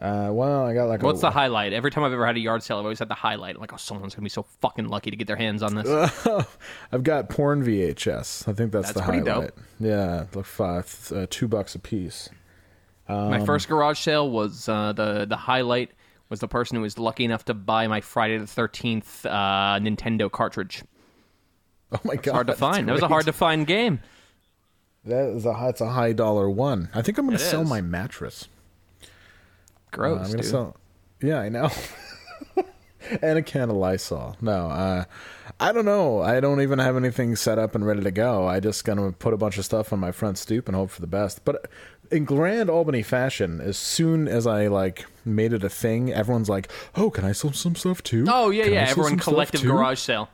[0.01, 1.73] uh, well, I got like What's a, the highlight?
[1.73, 3.59] Every time I've ever had a yard sale, I've always had the highlight.
[3.59, 6.25] Like, oh, someone's gonna be so fucking lucky to get their hands on this.
[6.91, 8.47] I've got porn VHS.
[8.47, 9.35] I think that's, That's the pretty dope.
[9.35, 9.51] highlight.
[9.79, 12.29] Yeah, like five, uh, two bucks a piece.
[13.09, 15.91] Um, my first garage sale was uh, the the highlight
[16.29, 20.31] was the person who was lucky enough to buy my Friday the Thirteenth uh, Nintendo
[20.31, 20.83] cartridge.
[21.91, 22.87] Oh my god, Hard to find.
[22.87, 23.99] That was a hard to find game.
[25.05, 26.89] That is a that's a high dollar one.
[26.93, 27.69] I think I'm going to sell is.
[27.69, 28.47] my mattress.
[29.01, 29.07] Uh,
[29.91, 30.51] Gross, I'm gonna dude.
[30.51, 30.77] sell.
[31.21, 31.71] Yeah, I know.
[33.21, 34.37] and a can of Lysol.
[34.39, 35.05] No, uh,
[35.59, 36.21] I don't know.
[36.21, 38.47] I don't even have anything set up and ready to go.
[38.47, 41.01] I just gonna put a bunch of stuff on my front stoop and hope for
[41.01, 41.43] the best.
[41.43, 41.71] But
[42.11, 46.71] in grand Albany fashion, as soon as I like made it a thing, everyone's like,
[46.95, 48.87] "Oh, can I sell some stuff too?" Oh yeah, Can yeah.
[48.89, 50.29] Everyone collective too?" garage sale.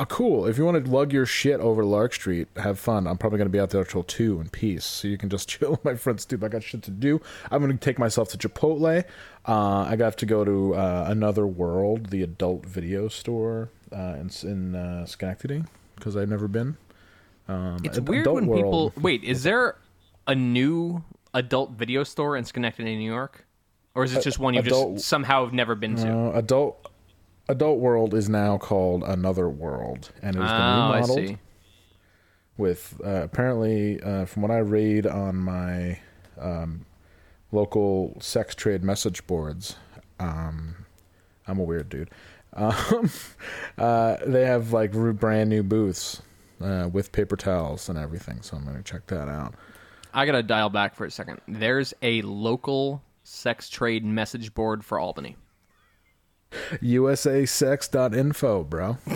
[0.00, 0.46] Oh, cool.
[0.46, 3.08] If you want to lug your shit over to Lark Street, have fun.
[3.08, 4.84] I'm probably going to be out there till 2 in peace.
[4.84, 6.44] So you can just chill in my front stoop.
[6.44, 7.20] I got shit to do.
[7.50, 9.04] I'm going to take myself to Chipotle.
[9.46, 14.30] Uh, I got to go to uh, Another World, the adult video store uh, in,
[14.44, 15.64] in uh, Schenectady,
[15.96, 16.76] because I've never been.
[17.48, 19.24] Um, It's weird when World- people wait.
[19.24, 19.76] Is there
[20.28, 21.02] a new
[21.34, 23.46] adult video store in Schenectady, New York,
[23.96, 26.36] or is it just one you just somehow have never been to?
[26.36, 26.87] Adult
[27.48, 31.38] Adult World is now called Another World, and it has oh, remodeled.
[32.58, 35.98] with uh, apparently uh, from what I read on my
[36.38, 36.84] um,
[37.50, 39.76] local sex trade message boards.
[40.20, 40.84] Um,
[41.46, 42.10] I'm a weird dude.
[42.56, 43.10] Um,
[43.76, 46.22] uh, they have like brand new booths
[46.60, 49.54] uh, with paper towels and everything, so I'm gonna check that out.
[50.14, 51.40] I gotta dial back for a second.
[51.46, 55.36] There's a local sex trade message board for Albany.
[56.82, 58.98] USAsex.info, bro.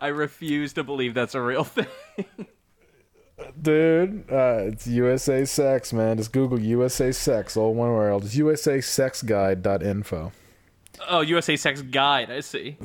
[0.00, 1.86] I refuse to believe that's a real thing.
[3.60, 6.16] Dude, uh, it's USA Sex, man.
[6.18, 8.24] Just Google USA Sex, all one word.
[8.24, 10.32] It's USASexGuide.info.
[11.08, 12.30] oh, USA Sex Guide.
[12.30, 12.76] I see.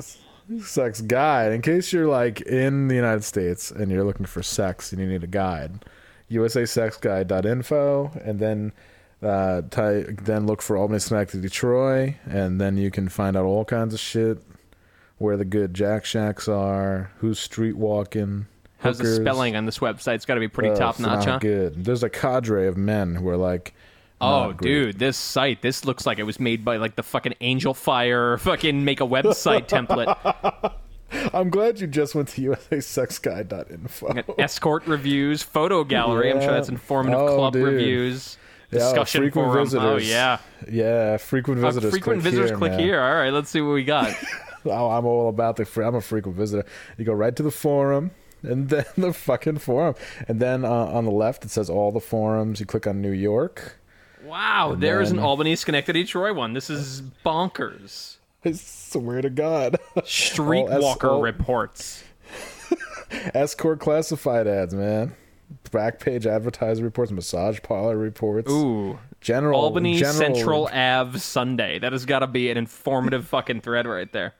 [0.62, 4.92] Sex guide in case you're like in the united states and you're looking for sex
[4.92, 5.84] and you need a guide
[6.30, 8.72] usasexguide.info and then
[9.22, 13.64] uh ty- then look for albany schenectady troy and then you can find out all
[13.64, 14.38] kinds of shit
[15.18, 18.46] where the good jack shacks are who's street walking
[18.78, 20.16] How's the spelling on this website?
[20.16, 21.38] It's got to be pretty Oh, top notch, not huh?
[21.38, 23.74] good there's a cadre of men who are like
[24.20, 27.74] Oh, dude, this site, this looks like it was made by like the fucking Angel
[27.74, 30.72] Fire fucking make a website template.
[31.32, 32.40] i'm glad you just went to
[33.20, 36.30] usasexguide.info escort reviews, photo gallery.
[36.32, 37.64] I'm sure that's informative Oh, club dude.
[37.64, 38.38] reviews,
[38.70, 39.64] Yeah, discussion frequent forum.
[39.64, 39.84] visitors.
[39.84, 40.38] Oh yeah,
[40.70, 42.80] yeah frequent Uh, visitors frequent click visitors here, click man.
[42.80, 43.00] here.
[43.00, 44.14] All right, let's see what we got.
[44.68, 45.64] Oh, I'm all about the.
[45.64, 46.68] Free, I'm a frequent visitor.
[46.98, 48.10] You go right to the forum,
[48.42, 49.94] and then the fucking forum,
[50.26, 52.58] and then uh, on the left it says all the forums.
[52.58, 53.78] You click on New York.
[54.26, 56.52] Wow, there's an Albany, Schenectady, Troy one.
[56.52, 58.16] This is bonkers.
[58.44, 62.04] I swear to God, Streetwalker all- reports.
[63.34, 65.14] escort classified ads, man.
[65.70, 68.50] Back page advertiser reports, massage parlor reports.
[68.50, 71.78] Ooh, general Albany general, Central Ave Sunday.
[71.78, 74.34] That has got to be an informative fucking thread right there.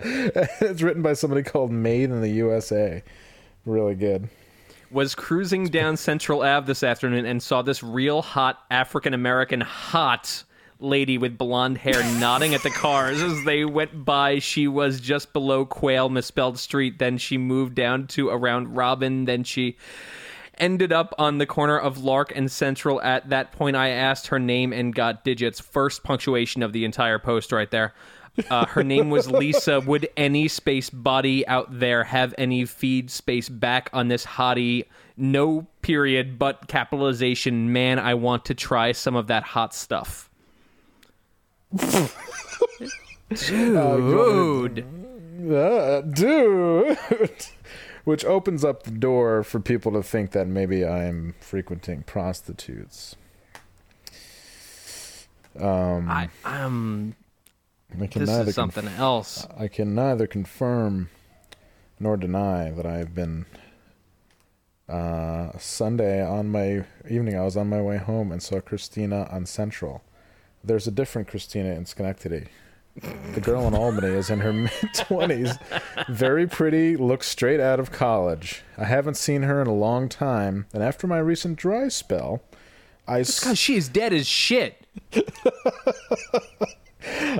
[0.00, 3.02] it's written by somebody called Made in the USA.
[3.66, 4.28] Really good.
[4.92, 10.44] Was cruising down Central Ave this afternoon and saw this real hot African American hot
[10.78, 14.38] lady with blonde hair nodding at the cars as they went by.
[14.38, 16.98] She was just below Quail Misspelled Street.
[16.98, 19.24] Then she moved down to around Robin.
[19.24, 19.76] Then she
[20.58, 23.00] ended up on the corner of Lark and Central.
[23.00, 25.60] At that point, I asked her name and got digits.
[25.60, 27.94] First punctuation of the entire post right there.
[28.50, 29.80] Uh, her name was Lisa.
[29.80, 34.86] Would any space body out there have any feed space back on this hottie?
[35.16, 37.72] No period, but capitalization.
[37.72, 40.30] Man, I want to try some of that hot stuff.
[43.28, 44.86] Dude.
[45.50, 46.98] Uh, dude.
[48.04, 53.14] Which opens up the door for people to think that maybe I'm frequenting prostitutes.
[55.58, 57.14] Um, I um,
[58.00, 59.46] I can this neither is something else.
[59.56, 61.10] I can neither confirm
[61.98, 63.46] nor deny that I've been
[64.88, 67.36] uh, Sunday on my evening.
[67.36, 70.02] I was on my way home and saw Christina on Central.
[70.64, 72.46] There's a different Christina in Schenectady.
[73.34, 75.54] The girl in Albany is in her mid twenties,
[76.08, 78.62] very pretty, looks straight out of college.
[78.76, 82.42] I haven't seen her in a long time, and after my recent dry spell,
[83.08, 83.20] I.
[83.20, 84.86] Because she is dead as shit.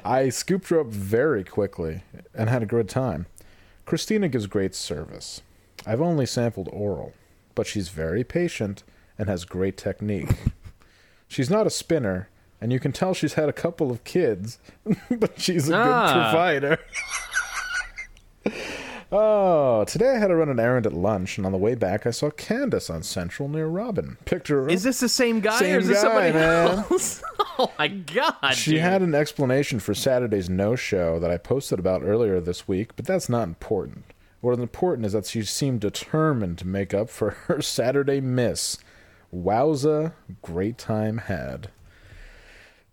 [0.04, 2.02] I scooped her up very quickly
[2.34, 3.26] and had a good time.
[3.86, 5.42] Christina gives great service.
[5.86, 7.12] I've only sampled oral,
[7.54, 8.82] but she's very patient
[9.18, 10.30] and has great technique.
[11.28, 12.28] she's not a spinner,
[12.60, 14.58] and you can tell she's had a couple of kids,
[15.10, 16.06] but she's a Ah.
[16.06, 16.78] good provider.
[19.12, 22.06] Oh, today I had to run an errand at lunch, and on the way back
[22.06, 24.16] I saw Candace on Central near Robin.
[24.24, 24.70] Picked her up.
[24.70, 26.84] Is this the same guy Same or is this guy, somebody man.
[26.90, 27.22] else?
[27.58, 28.54] oh my god!
[28.54, 28.80] She dude.
[28.80, 33.04] had an explanation for Saturday's no show that I posted about earlier this week, but
[33.04, 34.04] that's not important.
[34.40, 38.78] What is important is that she seemed determined to make up for her Saturday miss.
[39.32, 41.70] Wowza, great time had.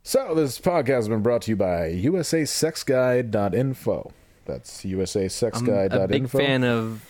[0.03, 4.13] So, this podcast has been brought to you by USASexGuide.info.
[4.49, 5.95] That's usasexguy.info.
[5.95, 7.05] I'm a big fan of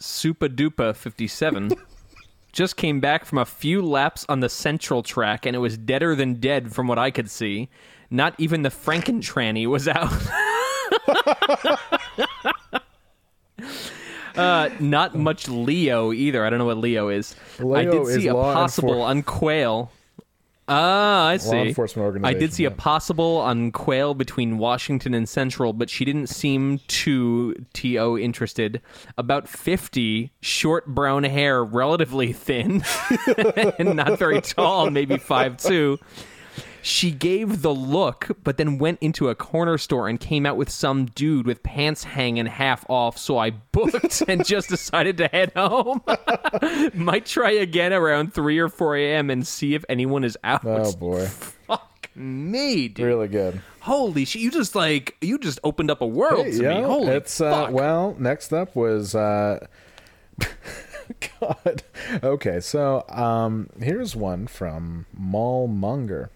[0.00, 1.72] Supa Dupa 57.
[2.52, 6.14] Just came back from a few laps on the central track, and it was deader
[6.14, 7.68] than dead from what I could see.
[8.10, 10.12] Not even the Frankentranny was out.
[14.36, 16.44] uh, not much Leo either.
[16.44, 17.34] I don't know what Leo is.
[17.58, 19.90] I Leo did is see a possible enfor- on Quail.
[20.68, 21.56] Ah, I see.
[21.56, 26.26] enforcement I did see a possible on Quail between Washington and Central, but she didn't
[26.26, 27.86] seem too to
[28.18, 28.82] interested.
[29.16, 32.82] About fifty, short brown hair, relatively thin,
[33.78, 35.98] and not very tall, maybe five two.
[36.86, 40.70] She gave the look, but then went into a corner store and came out with
[40.70, 43.18] some dude with pants hanging half off.
[43.18, 46.00] So I booked and just decided to head home.
[46.94, 49.30] Might try again around 3 or 4 a.m.
[49.30, 50.60] and see if anyone is out.
[50.64, 51.26] Oh, boy.
[51.66, 53.04] Fuck me, dude.
[53.04, 53.60] Really good.
[53.80, 54.42] Holy shit.
[54.42, 56.82] You just like, you just opened up a world Hey, to yeah, me.
[56.82, 58.14] Holy it's uh, well.
[58.16, 59.66] Next up was uh,
[61.40, 61.82] God.
[62.22, 66.28] Okay, so um, here's one from Mallmonger.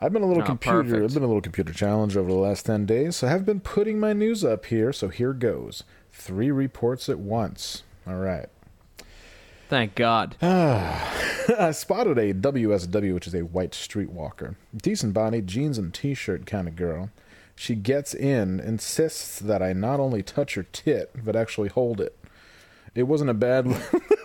[0.00, 0.82] I've been a little Oh, computer.
[0.82, 1.04] perfect.
[1.04, 3.60] I've been a little computer challenge over the last ten days, so I have been
[3.60, 4.92] putting my news up here.
[4.92, 7.82] So here goes: three reports at once.
[8.06, 8.46] All right.
[9.68, 10.36] Thank God.
[10.42, 14.56] I spotted a WSW, which is a white streetwalker.
[14.76, 17.10] Decent body, jeans and t shirt kind of girl.
[17.54, 22.16] She gets in, insists that I not only touch her tit, but actually hold it.
[22.94, 23.66] It wasn't a bad.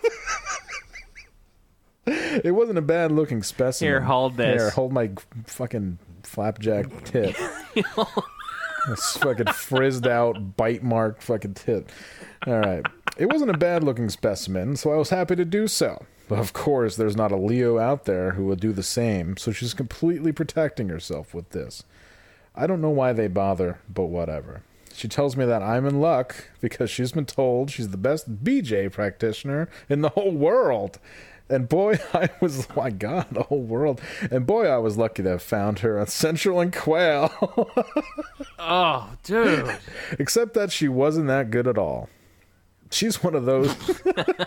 [2.08, 3.90] it wasn't a bad looking specimen.
[3.90, 4.62] Here, hold this.
[4.62, 5.12] Here, hold my
[5.46, 7.36] fucking flapjack tit.
[8.88, 11.90] this fucking frizzed out, bite mark fucking tit.
[12.46, 12.86] All right.
[13.18, 16.06] It wasn't a bad looking specimen, so I was happy to do so.
[16.28, 19.52] But of course, there's not a Leo out there who would do the same, so
[19.52, 21.84] she's completely protecting herself with this.
[22.56, 24.64] I don't know why they bother, but whatever.
[24.94, 28.92] She tells me that I'm in luck because she's been told she's the best BJ
[28.92, 31.00] practitioner in the whole world.
[31.50, 34.02] And boy, I was, my God, the whole world.
[34.32, 37.32] And boy, I was lucky to have found her on Central and Quail.
[38.58, 39.78] Oh, dude.
[40.18, 42.10] Except that she wasn't that good at all.
[42.90, 43.76] She's one of those.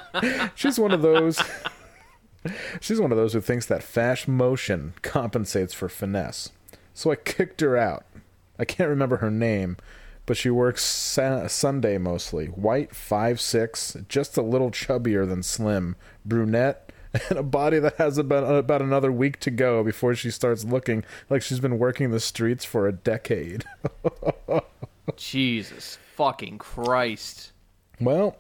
[0.57, 1.41] she's one of those.
[2.81, 6.51] She's one of those who thinks that fast motion compensates for finesse.
[6.95, 8.07] So I kicked her out.
[8.59, 9.77] I can't remember her name,
[10.27, 12.47] but she works sa- Sunday mostly.
[12.47, 16.88] White, five six, just a little chubbier than Slim, brunette,
[17.31, 21.05] and a body that has about about another week to go before she starts looking
[21.31, 23.65] like she's been working the streets for a decade.
[25.17, 27.53] Jesus fucking Christ.
[28.01, 28.37] well,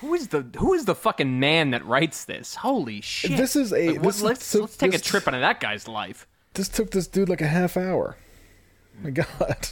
[0.00, 2.54] Who is the who is the fucking man that writes this?
[2.56, 3.36] Holy shit!
[3.36, 5.86] This is a- Like, this- let's so let's take this- a trip into that guy's
[5.88, 6.26] life.
[6.54, 8.16] This took this dude like a half hour.
[9.02, 9.68] My God.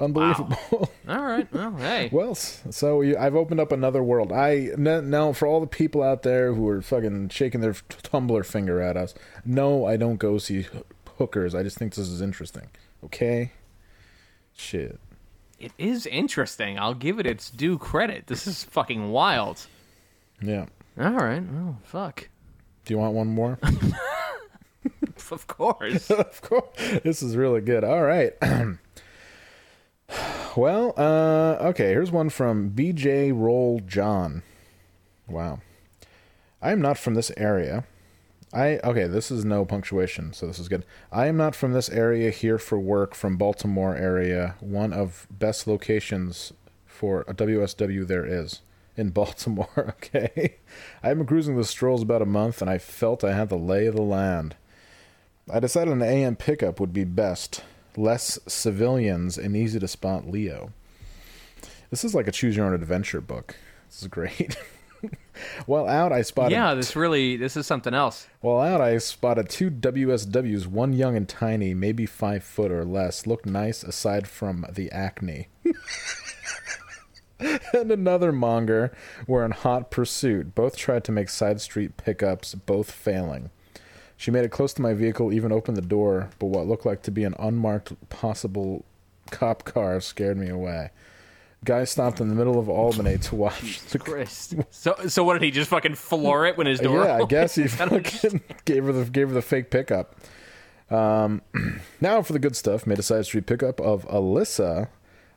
[0.00, 0.90] Unbelievable.
[1.08, 1.52] All right.
[1.52, 2.08] Well, hey.
[2.10, 4.32] well, so you, I've opened up another world.
[4.32, 8.80] I now for all the people out there who are fucking shaking their tumbler finger
[8.80, 9.14] at us.
[9.44, 10.66] No, I don't go see
[11.18, 11.54] hookers.
[11.54, 12.68] I just think this is interesting.
[13.04, 13.52] Okay.
[14.54, 14.98] Shit.
[15.58, 16.78] It is interesting.
[16.78, 18.26] I'll give it its due credit.
[18.26, 19.66] This is fucking wild.
[20.40, 20.66] Yeah.
[20.98, 21.42] All right.
[21.42, 22.28] Well, fuck.
[22.86, 23.58] Do you want one more?
[25.30, 26.10] Of course.
[26.10, 26.66] of course.
[27.04, 27.84] This is really good.
[27.84, 28.32] All right.
[30.56, 34.42] well, uh, okay, here's one from BJ Roll John.
[35.28, 35.60] Wow.
[36.62, 37.84] I am not from this area.
[38.52, 40.84] I okay, this is no punctuation, so this is good.
[41.12, 45.68] I am not from this area here for work from Baltimore area, one of best
[45.68, 46.52] locations
[46.84, 48.62] for a WSW there is
[48.96, 50.56] in Baltimore, okay?
[51.02, 53.86] I've been cruising the strolls about a month and I felt I had the lay
[53.86, 54.56] of the land.
[55.50, 57.62] I decided an AM pickup would be best.
[58.00, 60.72] Less civilians and easy to spot Leo.
[61.90, 63.56] This is like a choose your own adventure book.
[63.88, 64.56] This is great.
[65.66, 68.26] While out, I spotted Yeah, this really this is something else.
[68.40, 73.26] while out, I spotted two WSWs, one young and tiny, maybe five foot or less,
[73.26, 75.48] looked nice aside from the acne.
[77.38, 78.92] and another monger
[79.26, 80.54] were in hot pursuit.
[80.54, 83.50] Both tried to make side street pickups, both failing.
[84.20, 87.00] She made it close to my vehicle, even opened the door, but what looked like
[87.04, 88.84] to be an unmarked possible
[89.30, 90.90] cop car scared me away.
[91.64, 94.56] Guy stopped in the middle of Albany to watch the Christ.
[94.70, 97.02] So so what did he just fucking floor it when his door?
[97.06, 97.80] yeah, I guess he opened?
[97.80, 100.16] I don't fucking gave her the gave her the fake pickup.
[100.90, 101.40] Um,
[102.02, 102.86] now for the good stuff.
[102.86, 104.88] Made a side street pickup of Alyssa.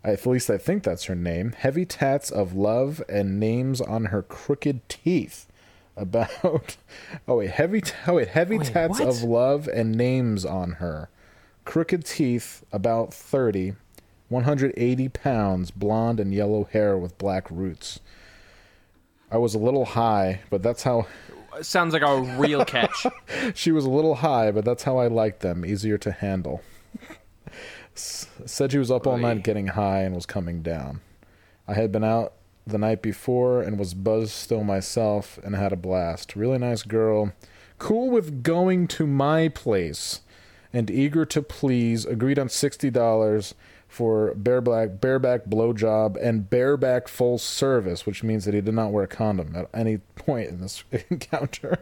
[0.03, 1.53] At least I think that's her name.
[1.53, 5.47] Heavy tats of love and names on her crooked teeth.
[5.95, 6.29] About
[7.27, 9.07] oh wait, heavy t- oh wait, heavy Wait, tats what?
[9.07, 11.09] of love and names on her.
[11.65, 13.75] Crooked teeth, about 30,
[14.29, 17.99] 180 pounds, blonde and yellow hair with black roots.
[19.31, 21.07] I was a little high, but that's how
[21.61, 23.05] Sounds like a real catch.
[23.53, 25.65] she was a little high, but that's how I liked them.
[25.65, 26.61] Easier to handle.
[27.95, 31.01] S- said she was up all night getting high and was coming down.
[31.67, 32.33] I had been out
[32.66, 36.36] the night before and was buzzed still myself and had a blast.
[36.36, 37.34] Really nice girl.
[37.78, 40.22] Cool with going to my place
[40.72, 42.05] and eager to please.
[42.05, 43.53] Agreed on $60
[43.88, 49.03] for bareback, bareback blowjob and bareback full service, which means that he did not wear
[49.03, 51.80] a condom at any point in this encounter.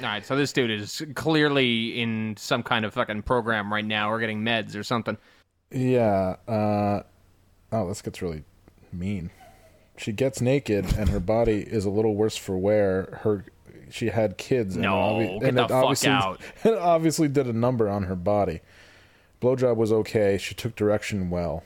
[0.00, 4.10] All right, so this dude is clearly in some kind of fucking program right now,
[4.10, 5.18] or getting meds or something.
[5.70, 6.36] Yeah.
[6.46, 7.02] Uh,
[7.72, 8.44] oh, this gets really
[8.92, 9.30] mean.
[9.96, 13.18] She gets naked and her body is a little worse for wear.
[13.22, 13.44] Her
[13.90, 14.74] she had kids.
[14.74, 16.40] and No, obvi- get and the it fuck obviously, out.
[16.64, 18.60] It obviously did a number on her body.
[19.40, 20.38] Blowjob was okay.
[20.38, 21.62] She took direction well.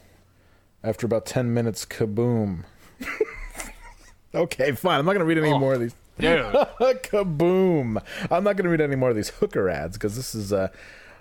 [0.85, 2.65] After about ten minutes, kaboom.
[4.35, 4.99] okay, fine.
[4.99, 5.59] I'm not gonna read any Oh.
[5.59, 5.95] more of these.
[6.19, 6.45] Dude.
[7.03, 8.03] Kaboom!
[8.31, 10.53] I'm not going to read any more of these hooker ads because this is.
[10.53, 10.69] Uh,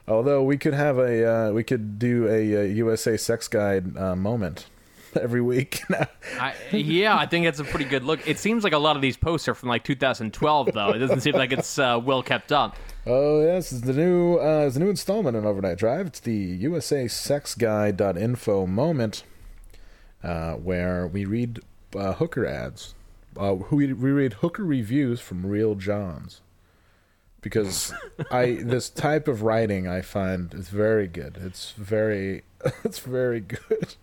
[0.09, 4.13] although we could have a, uh, we could do a, uh USA Sex Guide uh,
[4.17, 4.65] moment
[5.21, 5.81] every week.
[6.39, 8.27] I, yeah, I think it's a pretty good look.
[8.27, 10.89] It seems like a lot of these posts are from like 2012, though.
[10.89, 12.75] It doesn't seem like it's uh, well kept up.
[13.05, 16.07] oh yes, it's the new, uh, it's the new installment in Overnight Drive.
[16.07, 19.23] It's the USA Sex Guide.info moment,
[20.23, 21.59] uh, where we read
[21.95, 22.95] uh, hooker ads.
[23.37, 26.41] Uh, who we, we read hooker reviews from real Johns.
[27.41, 27.93] Because
[28.31, 31.37] I this type of writing I find is very good.
[31.41, 32.43] It's very
[32.83, 33.95] it's very good.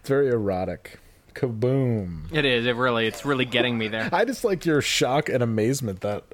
[0.00, 0.98] It's very erotic.
[1.34, 2.32] Kaboom.
[2.32, 2.66] It is.
[2.66, 3.06] It really.
[3.06, 4.08] It's really getting me there.
[4.12, 6.24] I just like your shock and amazement that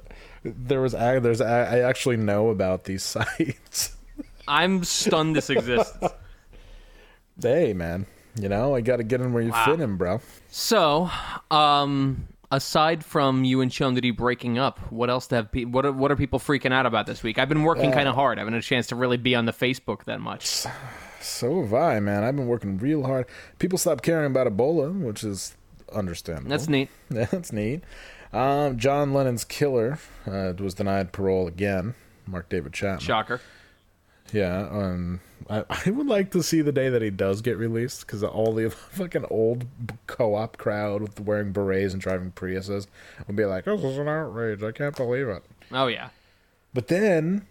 [0.43, 3.95] there was there's I actually know about these sites.
[4.47, 5.97] I'm stunned this exists.
[7.41, 8.05] hey man,
[8.39, 9.65] you know I got to get in where you Wow.
[9.65, 10.21] fit in, bro.
[10.49, 11.09] So,
[11.51, 16.11] um, aside from you and Chundity breaking up, what else have pe- what are, what
[16.11, 17.37] are people freaking out about this week?
[17.39, 18.37] I've been working kind of hard.
[18.37, 20.65] I haven't had a chance to really be on the Facebook that much.
[21.21, 22.23] So have I, man.
[22.23, 23.25] I've been working real hard.
[23.59, 25.55] People stopped caring about Ebola, which is
[25.93, 26.49] understandable.
[26.49, 26.89] That's neat.
[27.09, 27.83] That's neat.
[28.33, 31.95] Um, John Lennon's killer uh, was denied parole again.
[32.25, 32.99] Mark David Chapman.
[32.99, 33.41] Shocker.
[34.33, 38.01] Yeah, um, I, I would like to see the day that he does get released
[38.01, 39.65] because all the fucking old
[40.07, 42.87] co-op crowd with wearing berets and driving Priuses
[43.25, 44.63] would be like, "This is an outrage!
[44.63, 46.09] I can't believe it." Oh yeah.
[46.73, 47.47] But then,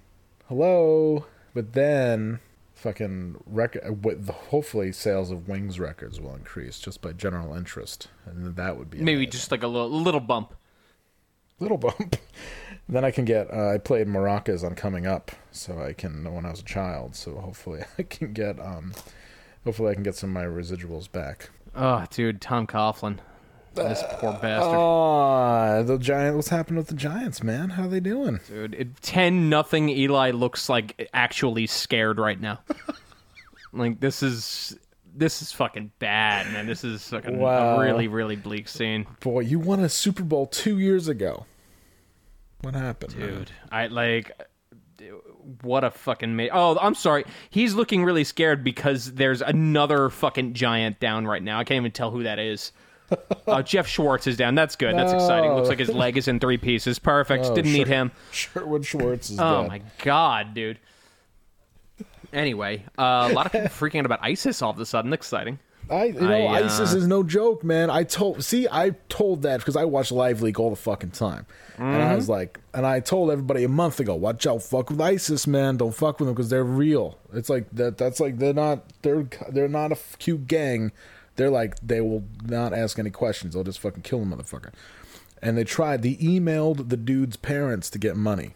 [0.48, 1.24] hello.
[1.54, 2.40] But then,
[2.76, 8.54] fucking record with- hopefully sales of Wings records will increase just by general interest, and
[8.54, 9.30] that would be Maybe amazing.
[9.32, 10.54] just like a little, little bump.
[11.58, 12.16] little bump.
[12.88, 13.50] then I can get.
[13.52, 17.16] Uh, I played maracas on Coming Up, so I can when I was a child.
[17.16, 18.60] So hopefully I can get.
[18.60, 18.92] Um,
[19.64, 21.50] hopefully I can get some of my residuals back.
[21.74, 23.18] Oh, dude, Tom Coughlin.
[23.76, 24.74] This poor bastard.
[24.74, 26.36] Ah, the giant.
[26.36, 27.70] What's happened with the Giants, man?
[27.70, 28.40] How are they doing?
[28.48, 32.60] Dude, it, 10 nothing Eli looks like actually scared right now.
[33.72, 34.78] like this is
[35.14, 36.66] this is fucking bad, man.
[36.66, 37.76] This is fucking Wow.
[37.76, 39.06] a really really bleak scene.
[39.20, 41.46] Boy, you won a Super Bowl two years ago.
[42.62, 43.28] What happened, man?
[43.28, 44.32] Dude, I like
[45.62, 47.24] what a fucking ma- Oh, I'm sorry.
[47.50, 51.58] He's looking really scared because there's another fucking giant down right now.
[51.58, 52.72] I can't even tell who that is.
[53.46, 54.54] Oh, Geoff Schwartz is down.
[54.54, 54.96] That's good.
[54.96, 55.52] That's exciting.
[55.52, 56.98] Looks like his leg is in three pieces.
[56.98, 57.44] Perfect.
[57.46, 58.10] Oh, Didn't need him.
[58.32, 59.68] Sherwood Schwartz is Oh dead.
[59.68, 60.78] my god, dude.
[62.32, 65.12] Anyway, uh, a lot of people freaking out about ISIS all of a sudden.
[65.12, 65.58] Exciting.
[65.88, 67.90] I, you know, I, uh, ISIS is no joke, man.
[67.90, 71.46] I told, see, I told that because I watch Live Leak all the fucking time,
[71.78, 72.10] and Mm-hmm.
[72.10, 75.46] I was like, and I told everybody a month ago, watch out, fuck with ISIS,
[75.46, 75.76] man.
[75.76, 77.16] Don't fuck with them because they're real.
[77.32, 77.98] It's like that.
[77.98, 78.82] That's like they're not.
[79.02, 80.90] They're they're not a cute gang.
[81.36, 83.54] They're like they will not ask any questions.
[83.54, 84.72] They'll just fucking kill the motherfucker.
[85.42, 86.02] And they tried.
[86.02, 88.54] They emailed the dude's parents to get money.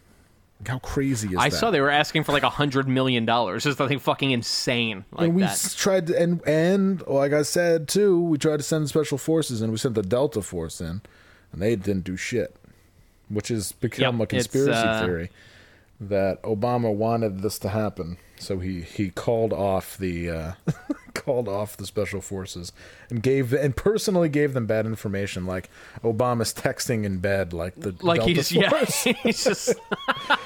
[0.59, 1.55] Like, how crazy is that I that?
[1.57, 3.63] saw they were asking for like a hundred million dollars.
[3.63, 5.51] Just something fucking insane like and we that.
[5.51, 9.61] s- tried to, and and like I said too, we tried to send special forces
[9.61, 11.01] and we sent the Delta Force in,
[11.51, 12.55] and they didn't do shit,
[13.29, 15.29] which has become Yep, a it's, conspiracy uh, theory
[15.99, 20.51] that Obama wanted this to happen, so he he called off the uh,
[21.13, 22.71] called off the special forces
[23.09, 25.69] and gave and personally gave them bad information, like
[26.03, 28.85] Obama's texting in bed, like the like Delta he's yeah,
[29.23, 29.75] he's just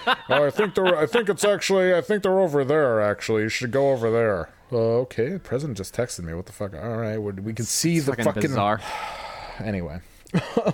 [0.07, 0.15] oh,
[0.45, 0.97] I think they're.
[0.97, 1.93] I think it's actually.
[1.93, 3.01] I think they're over there.
[3.01, 4.49] Actually, you should go over there.
[4.71, 6.33] Uh, okay, the president just texted me.
[6.33, 6.73] What the fuck?
[6.75, 8.41] All right, we we can see the fucking fucking.
[8.41, 8.81] bizarre.
[9.63, 10.01] Anyway,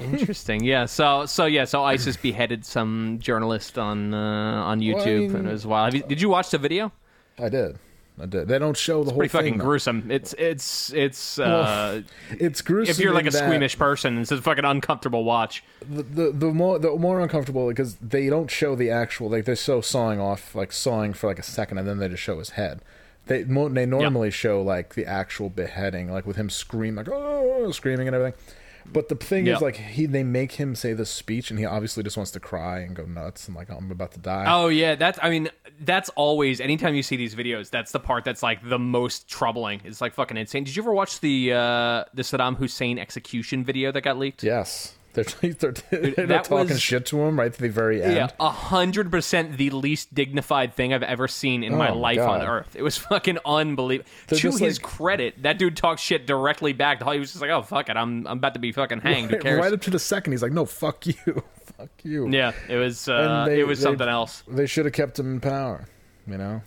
[0.01, 0.63] Interesting.
[0.63, 0.85] Yeah.
[0.85, 1.65] So so yeah.
[1.65, 4.17] So ISIS beheaded some journalist on uh,
[4.63, 5.93] on YouTube, mean- and it was wild.
[5.93, 6.91] Have you, did you watch the video?
[7.39, 7.77] I did.
[8.21, 8.47] I did.
[8.47, 9.39] They don't show the whole Pretty thing.
[9.41, 9.63] fucking though.
[9.65, 10.11] gruesome.
[10.11, 11.39] It's it's it's.
[11.39, 12.01] Uh,
[12.31, 12.91] It's gruesome.
[12.91, 15.63] if you're like a squeamish person, it's a fucking uncomfortable watch.
[15.89, 19.55] the, the the more the more uncomfortable because they don't show the actual like they're
[19.55, 22.51] so sawing off like sawing for like a second and then they just show his
[22.51, 22.81] head.
[23.25, 28.07] They they normally show like the actual beheading like with him scream like oh screaming
[28.07, 28.39] and everything.
[28.85, 29.55] But the thing Yeah.
[29.55, 32.39] is like he they make him say this speech and he obviously just wants to
[32.39, 34.45] cry and go nuts and like I'm about to die.
[34.47, 35.19] Oh yeah, that's.
[35.21, 36.59] I mean, that's always.
[36.61, 39.81] Anytime you see these videos, that's the part that's like the most troubling.
[39.83, 40.63] It's like fucking insane.
[40.63, 44.43] Did you ever watch the uh the Saddam Hussein execution video that got leaked?
[44.43, 44.95] Yes.
[45.13, 48.15] They're they're, they're that talking was- shit to him right to the very end.
[48.15, 51.99] Yeah, a hundred percent the least dignified thing I've ever seen in my Oh, my
[51.99, 52.75] life on Earth.
[52.75, 54.09] It was fucking unbelievable.
[54.27, 57.03] They're to his like- credit, that dude talked shit directly back.
[57.03, 59.29] He was just like, "Oh fuck it, I'm I'm about to be fucking hanged.
[59.31, 61.13] Who Right, cares?" right up to the second, he's like, "No, fuck you,
[61.77, 64.43] fuck you." yeah, it was uh, they- it was they- something else.
[64.47, 65.85] They should have kept him in power.
[66.27, 66.61] You know.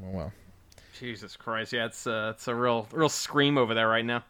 [0.00, 0.32] Well, well.
[0.98, 4.22] Jesus Christ, yeah, it's uh, it's a real real scream over there right now.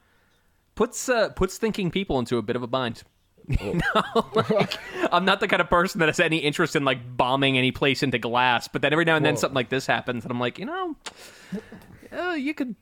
[0.77, 3.03] Puts uh, puts thinking people into a bit of a bind.
[3.61, 4.79] You know, like,
[5.13, 8.03] I'm not the kind of person that has any interest in like bombing any place
[8.03, 10.39] into glass, but then every now and then Well- something like this happens, and I'm
[10.41, 10.97] like, you know,
[12.17, 12.75] uh, you could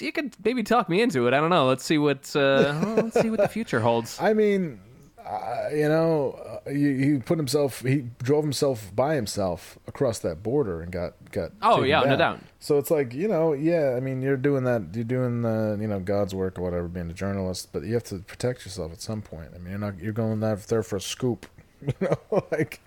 [0.00, 1.34] you could maybe talk me into it.
[1.34, 1.66] I don't know.
[1.66, 4.20] Let's see what uh, let's see what the future holds.
[4.20, 4.80] I mean,
[5.26, 10.42] uh, you know, uh, he, he put himself, he drove himself by himself across that
[10.42, 11.50] border and got got.
[11.62, 12.40] Oh, taken yeah, no doubt.
[12.60, 13.94] So it's like you know, yeah.
[13.96, 14.94] I mean, you're doing that.
[14.94, 17.70] You're doing the you know God's work or whatever, being a journalist.
[17.72, 19.50] But you have to protect yourself at some point.
[19.54, 21.46] I mean, you're not you're going there there for a scoop.
[21.82, 22.80] You know, like,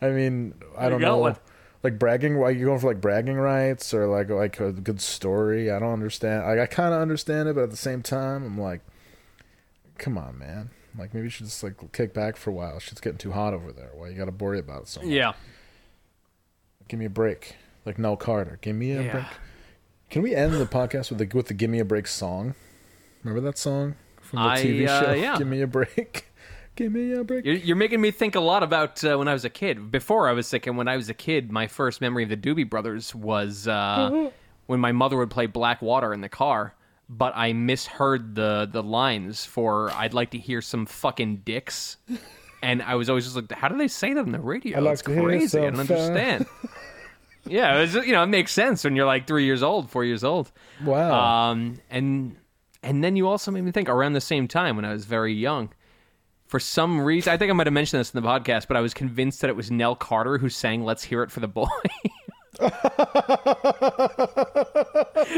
[0.00, 1.18] I mean, I don't know.
[1.18, 1.36] one.
[1.82, 5.70] Like bragging, like you going for like bragging rights or like like a good story.
[5.70, 6.46] I don't understand.
[6.46, 8.82] Like I kind of understand it, but at the same time, I'm like,
[9.98, 10.70] come on, man.
[10.98, 12.78] Like maybe you should just like kick back for a while.
[12.78, 13.90] Shit's getting too hot over there.
[13.94, 15.10] Why you got to worry about it so much?
[15.10, 15.32] Yeah,
[16.88, 17.56] Give me a break.
[17.84, 18.58] Like Nell Carter.
[18.62, 19.12] Give me a Yeah.
[19.12, 19.24] break.
[20.10, 22.54] Can we end the podcast with the with the "Give Me a Break" song?
[23.24, 25.12] Remember that song from the I, TV uh, show?
[25.14, 25.36] yeah.
[25.36, 26.26] Give me a break.
[26.76, 27.44] Give me a break.
[27.44, 29.90] You're, you're making me think a lot about uh, when I was a kid.
[29.90, 32.36] Before I was sick, and when I was a kid, my first memory of the
[32.36, 34.30] Doobie Brothers was uh,
[34.66, 36.74] when my mother would play Black Water in the car,
[37.08, 41.96] but I misheard the the lines for "I'd like to hear some fucking dicks,"
[42.62, 44.78] and I was always just like, "How do they say that on the radio?
[44.78, 45.58] I'd like it's crazy.
[45.58, 46.46] I don't understand."
[47.46, 50.04] yeah, it was, you know, it makes sense when you're like three years old, four
[50.04, 50.50] years old.
[50.84, 51.50] Wow.
[51.50, 52.36] Um, and
[52.82, 55.32] and then you also made me think around the same time when I was very
[55.32, 55.72] young.
[56.46, 58.80] For some reason, I think I might have mentioned this in the podcast, but I
[58.80, 61.66] was convinced that it was Nell Carter who sang "Let's Hear It for the Boy."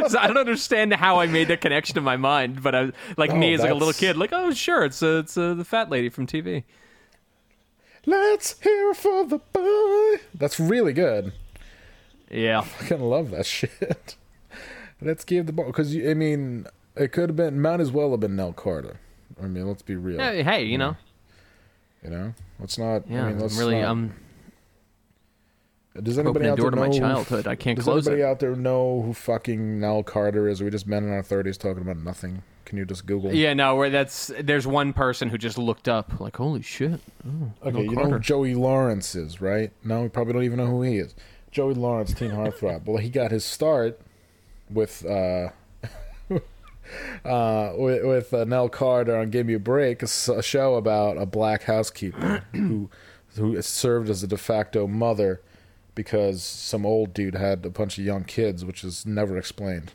[0.09, 3.35] so I don't understand how I made that connection in my mind, but I like
[3.35, 5.65] me Oh, as like a little kid, like oh sure, it's uh, it's uh, the
[5.65, 6.65] fat lady from TV.
[8.07, 10.17] Let's hear for the boy.
[10.35, 11.33] That's really good.
[12.31, 14.17] Yeah, I of love that shit.
[15.01, 16.67] Let's give the ball because I mean
[16.97, 18.99] it could have been might as well have been Nell Carter.
[19.43, 20.17] I mean, let's be real.
[20.19, 20.97] Yeah, hey, you know,
[22.03, 23.09] You know, let's not.
[23.09, 24.15] yeah, I mean, let's I'm really, not- um,
[26.01, 26.99] Does anybody out there to my know?
[26.99, 27.47] childhood.
[27.47, 28.27] I can't does close anybody it.
[28.31, 30.61] out there know who fucking Nell Carter is?
[30.61, 32.43] Are we just men in our thirties talking about nothing?
[32.65, 33.33] Can you just Google?
[33.35, 37.01] yeah, no, where that's there's one person who just looked up, like holy shit.
[37.65, 38.11] Okay, Nell you know Carter.
[38.17, 39.73] who Joey Lawrence is, right?
[39.83, 41.15] No, we probably don't even know who he is.
[41.51, 42.85] Joey Lawrence, teen heartthrob.
[42.85, 43.99] well, he got his start
[44.71, 45.49] with uh,
[47.25, 51.27] uh, with, with uh, Nell Carter on "Give Me a Break," a show about a
[51.27, 52.91] black housekeeper who
[53.37, 55.41] who served as a de facto mother
[55.99, 59.91] because some old dude had a bunch of young kids, which is never explained.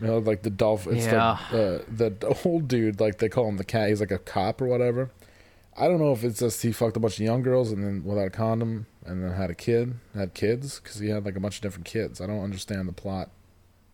[0.00, 0.96] You know, like the dolphin.
[0.96, 1.38] It's Yeah.
[1.52, 3.90] like uh, the old dude, like they call him the cat.
[3.90, 5.12] He's like a cop or whatever.
[5.76, 8.02] I don't know if it's just he fucked a bunch of young girls and then
[8.02, 11.40] without a condom and then had a kid, had kids because he had like a
[11.40, 12.20] bunch of different kids.
[12.20, 13.30] I don't understand the plot,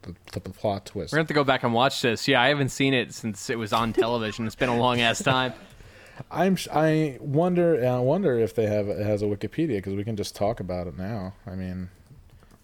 [0.00, 1.12] the, the, plot twist.
[1.12, 2.26] We're gonna have to go back and watch this.
[2.26, 4.46] Yeah, I haven't seen it since it was on television.
[4.46, 5.52] It's been a long ass time.
[6.30, 10.34] I'm I wonder I wonder if they have has a Wikipedia because we can just
[10.34, 11.34] talk about it now.
[11.46, 11.90] I mean,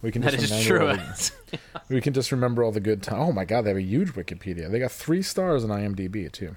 [0.00, 1.02] we can That just is remember true.
[1.02, 1.58] all the-
[1.94, 3.20] we can just remember all the good time.
[3.20, 4.70] Oh my god, they have a huge Wikipedia.
[4.70, 6.56] They got three stars on IMDb too.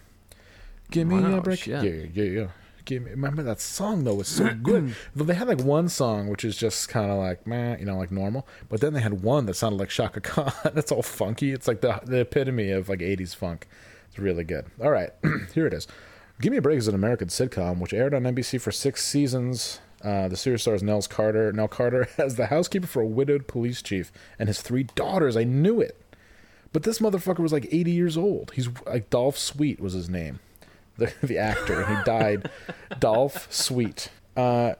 [0.92, 1.60] Give me Wow, a break.
[1.60, 1.84] shit.
[1.84, 2.48] Yeah, yeah, yeah.
[2.86, 3.12] Give me.
[3.12, 4.96] Remember that song though was so good.
[5.16, 7.98] Though they had like one song which is just kind of like man, you know,
[7.98, 8.48] like normal.
[8.70, 10.54] But then they had one that sounded like Chaka Khan.
[10.74, 11.52] That's all funky.
[11.52, 13.68] It's like the the epitome of like '80s funk.
[14.08, 14.68] It's really good.
[14.82, 15.10] All right,
[15.56, 15.88] here it is.
[16.42, 19.80] Give Me a Break is an American sitcom which aired on NBC for six seasons.
[20.04, 21.52] Uh, the series stars Nels Carter.
[21.54, 25.38] Nell Carter as the housekeeper for a widowed police chief and his three daughters.
[25.38, 26.00] I knew it.
[26.74, 28.52] But this motherfucker was like 80 years old.
[28.54, 30.40] He's like Dolph Sweet was his name,
[30.98, 32.50] the, the actor, and he died.
[33.00, 34.10] Dolph Sweet.
[34.36, 34.74] Uh,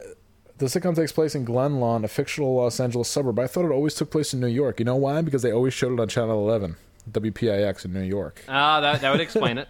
[0.58, 3.40] the sitcom takes place in Glenlawn, a fictional Los Angeles suburb.
[3.40, 4.80] I thought it always took place in New York.
[4.80, 5.22] You know why?
[5.22, 6.76] Because they always showed it on Channel 11,
[7.12, 8.44] WPIX in New York.
[8.50, 9.70] Ah, that that would explain it.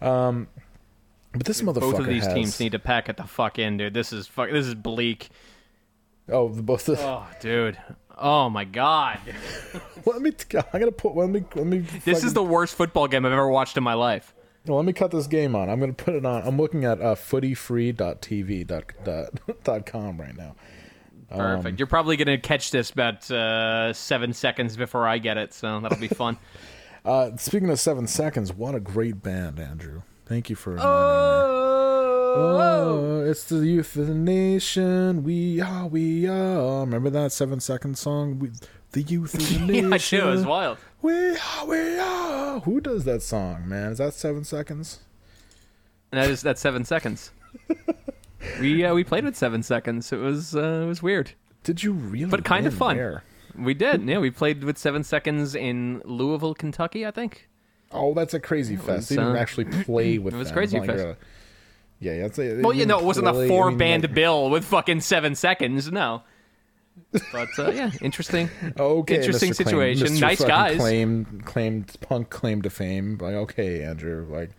[1.32, 3.76] But this motherfucker Both of these has, teams need to pack it the fuck in,
[3.76, 3.94] dude.
[3.94, 4.50] This is fuck.
[4.50, 5.28] This is bleak.
[6.28, 6.86] Oh, the- both.
[6.86, 7.78] The, Oh, dude.
[8.18, 9.20] Oh my god.
[10.04, 10.32] Let me.
[10.54, 11.14] I'm gonna put.
[11.16, 11.44] Let me.
[11.54, 11.78] Let me.
[12.04, 14.34] This is the worst football game I've ever watched in my life.
[14.66, 15.70] Well, let me cut this game on.
[15.70, 16.42] I'm going to put it on.
[16.46, 20.54] I'm looking at uh, footyfree.tv dot, dot, dot com right now.
[21.30, 21.66] Perfect.
[21.66, 25.80] Um, You're probably gonna catch this about uh, seven seconds before I get it, so
[25.80, 26.36] that'll be fun.
[27.04, 30.02] Uh, speaking of seven seconds, what a great band, Andrew.
[30.26, 30.80] Thank you for me.
[32.32, 35.24] Oh, it's the youth of the nation.
[35.24, 36.80] We are, we are.
[36.80, 38.38] Remember that seven second song?
[38.38, 38.50] We,
[38.92, 40.20] the youth of the yeah, nation.
[40.20, 40.32] I do.
[40.32, 40.78] It's wild.
[41.02, 42.60] We are, we are.
[42.60, 43.92] Who does that song, man?
[43.92, 45.00] Is that seven seconds?
[46.10, 47.30] That is that's seven seconds.
[48.60, 50.12] we uh, we played with seven seconds.
[50.12, 51.32] It was uh, it was weird.
[51.62, 52.30] Did you really?
[52.30, 52.96] But kind of fun.
[52.96, 53.22] Where?
[53.58, 54.02] We did.
[54.08, 57.06] Yeah, we played with seven seconds in Louisville, Kentucky.
[57.06, 57.48] I think.
[57.92, 58.88] Oh, that's a Krazy Fest.
[58.88, 60.54] was, They didn't uh, actually play with it was them.
[60.56, 60.98] Crazy like Fest.
[61.02, 61.16] you're-
[62.00, 62.26] Yeah, yeah.
[62.26, 64.48] It's a, Well, you know, it wasn't a play- I four mean, band like- bill
[64.50, 65.90] with fucking seven seconds.
[65.90, 66.22] No.
[67.32, 68.48] But uh, yeah, interesting.
[68.78, 69.56] Okay, Interesting Mr.
[69.64, 70.06] Claim- situation.
[70.08, 70.20] Mr.
[70.20, 70.76] Nice guys.
[70.78, 73.18] Claimed, claimed punk claim to fame.
[73.20, 74.50] Like, okay, Andrew, like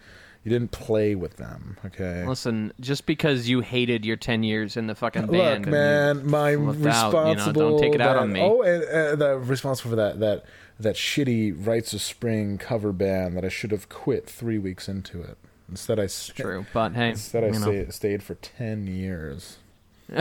[0.43, 1.77] you didn't play with them.
[1.85, 2.25] Okay.
[2.25, 6.27] Listen, just because you hated your ten years in the fucking band, and you man,
[6.29, 7.29] my flipped out, responsible.
[7.29, 8.41] you know, don't take it out that- on me.
[8.41, 10.45] Oh, and uh, the responsible for that that
[10.79, 15.21] that shitty Rites of Spring cover band that I should have quit three weeks into
[15.21, 15.37] it.
[15.69, 19.57] Instead, I st- True, but hey, Instead, I stay, stayed for ten years.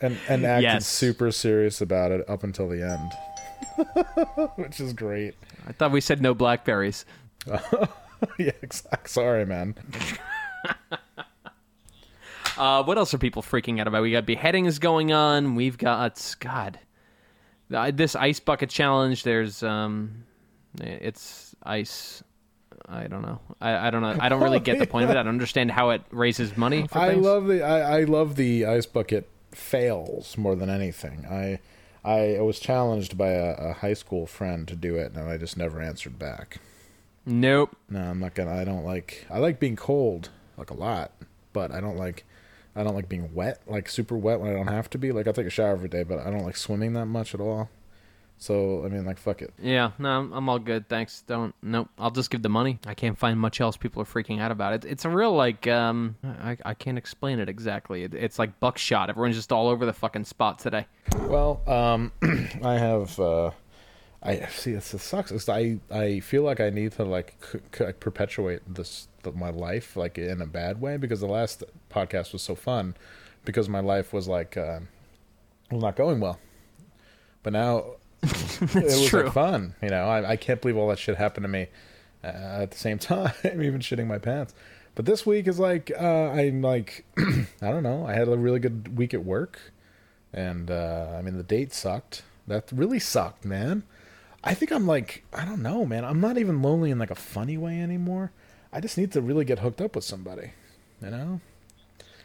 [0.00, 0.86] and and acted Yes.
[0.86, 3.12] super serious about it up until the end,
[4.56, 5.34] which is great.
[5.66, 7.04] I thought we said no blackberries.
[8.38, 9.10] yeah, exact.
[9.10, 9.74] Sorry, man.
[12.58, 14.02] Uh, what else are people freaking out about?
[14.02, 15.54] We got beheadings going on.
[15.54, 16.78] We've got God,
[17.72, 19.22] uh, this ice bucket challenge.
[19.22, 20.24] There's um,
[20.78, 22.22] it's ice.
[22.86, 23.40] I don't know.
[23.62, 24.14] I, I don't know.
[24.20, 25.12] I don't really get the point of it.
[25.16, 26.86] I don't understand how it raises money.
[26.86, 27.24] For I things.
[27.24, 31.24] love the I, I love the ice bucket fails more than anything.
[31.24, 31.60] I
[32.04, 35.56] I was challenged by a, a high school friend to do it, and I just
[35.56, 36.58] never answered back.
[37.26, 37.76] Nope.
[37.88, 38.54] No, I'm not gonna.
[38.54, 39.26] I don't like.
[39.30, 41.12] I like being cold, like a lot,
[41.52, 42.24] but I don't like.
[42.74, 45.12] I don't like being wet, like super wet when I don't have to be.
[45.12, 47.40] Like I take a shower every day, but I don't like swimming that much at
[47.40, 47.68] all.
[48.38, 49.52] So I mean, like fuck it.
[49.60, 50.88] Yeah, no, I'm- I'm all good.
[50.88, 51.20] Thanks.
[51.26, 51.54] Don't.
[51.62, 51.90] Nope.
[51.98, 52.78] I'll just give the money.
[52.86, 54.72] I can't find much else people are freaking out about.
[54.72, 56.16] It, it's a real like um.
[56.24, 58.04] I I can't explain it exactly.
[58.04, 59.10] It, it's like buckshot.
[59.10, 60.86] Everyone's just all over the fucking spot today.
[61.18, 62.12] Well, um,
[62.64, 63.20] I have.
[63.20, 63.50] Uh,
[64.22, 64.72] I see.
[64.72, 65.30] This it sucks.
[65.32, 69.50] It's, I I feel like I need to like c- c- perpetuate this the, my
[69.50, 72.94] life like in a bad way because the last podcast was so fun
[73.44, 74.80] because my life was like uh,
[75.70, 76.38] was not going well,
[77.42, 77.92] but now
[78.22, 79.24] it was true.
[79.24, 79.74] like fun.
[79.82, 81.68] You know, I, I can't believe all that shit happened to me
[82.22, 82.26] uh,
[82.62, 84.54] at the same time, even shitting my pants.
[84.94, 88.06] But this week is like uh, I'm like I don't know.
[88.06, 89.72] I had a really good week at work,
[90.32, 92.22] and uh, I mean the date sucked.
[92.46, 93.84] That really sucked, man.
[94.42, 96.04] I think I'm like I don't know, man.
[96.04, 98.32] I'm not even lonely in like a funny way anymore.
[98.72, 100.52] I just need to really get hooked up with somebody.
[101.02, 101.40] You know?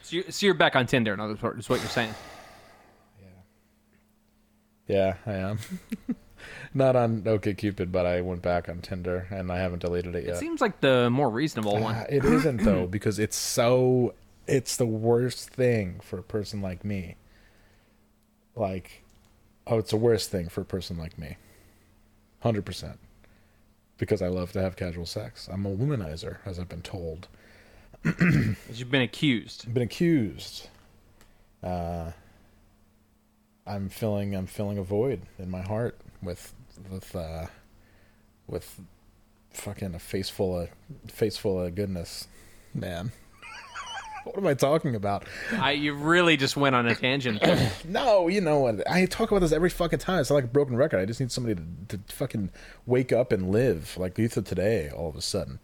[0.04, 1.14] So, you, so you're back on Tinder.
[1.14, 2.14] In other words, is what you're saying.
[4.88, 5.60] Yeah, Yeah, I am.
[6.74, 10.36] Not on OkCupid, but I went back on Tinder and I haven't deleted it yet.
[10.36, 11.96] It seems like the more reasonable one.
[11.96, 14.14] Ah, it isn't though because it's so
[14.46, 17.16] it's the worst thing for a person like me.
[18.56, 19.04] Like
[19.66, 21.38] oh, it's the worst thing for a person like me.
[22.46, 22.98] 100%.
[23.98, 25.50] Because I love to have casual sex.
[25.52, 27.28] I'm a womanizer as I've been told.
[28.04, 29.66] You've been accused.
[29.68, 30.70] I've been accused.
[31.64, 32.12] Uh
[33.66, 36.54] I'm filling I'm filling a void in my heart with
[36.92, 37.48] with uh
[38.48, 38.80] with
[39.52, 40.70] fucking a face full of
[41.08, 42.28] face full of goodness.
[42.74, 43.12] Man.
[44.36, 45.26] what am I talking about?
[45.52, 47.42] I, you really just went on a tangent.
[47.88, 48.90] No, you know what?
[48.90, 50.20] I talk about this every fucking time.
[50.20, 51.00] It's not like a broken record.
[51.00, 52.50] I just need somebody to, to fucking
[52.86, 54.90] wake up and live like youth of today.
[54.90, 55.60] All of a sudden,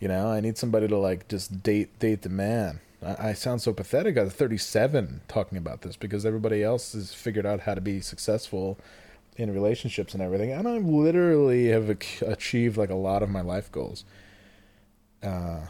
[0.00, 2.80] you know, I need somebody to like just date date the man.
[3.04, 7.46] I, I sound so pathetic at 37 talking about this because everybody else has figured
[7.46, 8.78] out how to be successful
[9.36, 13.40] in relationships and everything, and I literally have ac- achieved like a lot of my
[13.40, 14.04] life goals.
[15.22, 15.60] Uh,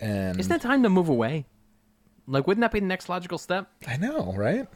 [0.00, 1.44] and Isn't it time to move away?
[2.26, 3.68] Like, wouldn't that be the next logical step?
[3.86, 4.66] I know, right?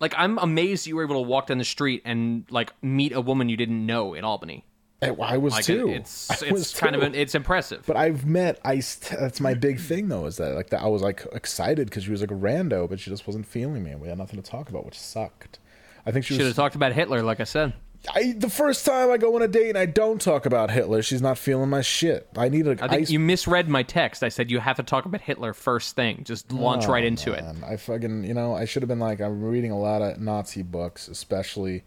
[0.00, 3.20] Like, I'm amazed you were able to walk down the street and like meet a
[3.20, 4.64] woman you didn't know in Albany.
[5.02, 5.88] I, I was Like, too.
[5.88, 7.84] it's I was it's kind of an, it's impressive.
[7.86, 8.76] But I've met I.
[9.18, 10.26] That's my big thing though.
[10.26, 10.82] Is that like that?
[10.82, 13.82] I was like excited because she was like a rando, but she just wasn't feeling
[13.82, 13.92] me.
[13.92, 15.58] And we had nothing to talk about, which sucked.
[16.06, 17.72] I think she Should have talked about Hitler, like I said.
[18.14, 21.02] I, the first time I go on a date and I don't talk about Hitler,
[21.02, 22.26] she's not feeling my shit.
[22.34, 23.10] I need a I think ice.
[23.10, 24.22] you misread my text.
[24.22, 26.24] I said you have to talk about Hitler first thing.
[26.24, 27.44] Just launch Oh, right into it.
[27.66, 30.62] I fucking you know I should have been like I'm reading a lot of Nazi
[30.62, 31.84] books, especially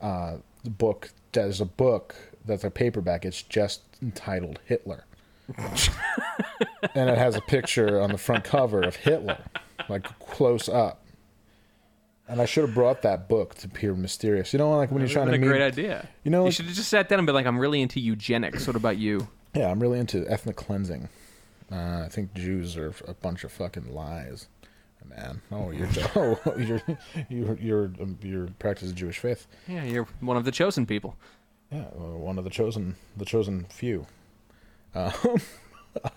[0.00, 1.10] uh, the book.
[1.30, 3.24] There's a book that's a paperback.
[3.24, 5.04] It's just entitled Hitler,
[6.94, 9.38] and it has a picture on the front cover of Hitler,
[9.88, 11.01] like close up.
[12.28, 14.52] And I should have brought that book to appear mysterious.
[14.52, 15.46] You know, like when you're trying to a meet.
[15.46, 16.08] great idea.
[16.24, 18.00] You know, you like- should have just sat down and be like, "I'm really into
[18.00, 18.66] eugenics.
[18.66, 21.08] What about you?" Yeah, I'm really into ethnic cleansing.
[21.70, 24.46] Uh, I think Jews are a bunch of fucking lies,
[25.08, 25.42] man.
[25.50, 26.82] Oh, you're oh, you're
[27.28, 29.46] you're you're um, you're practicing Jewish faith.
[29.66, 31.16] Yeah, you're one of the chosen people.
[31.70, 34.06] Yeah, one of the chosen, the chosen few.
[34.94, 35.12] Um,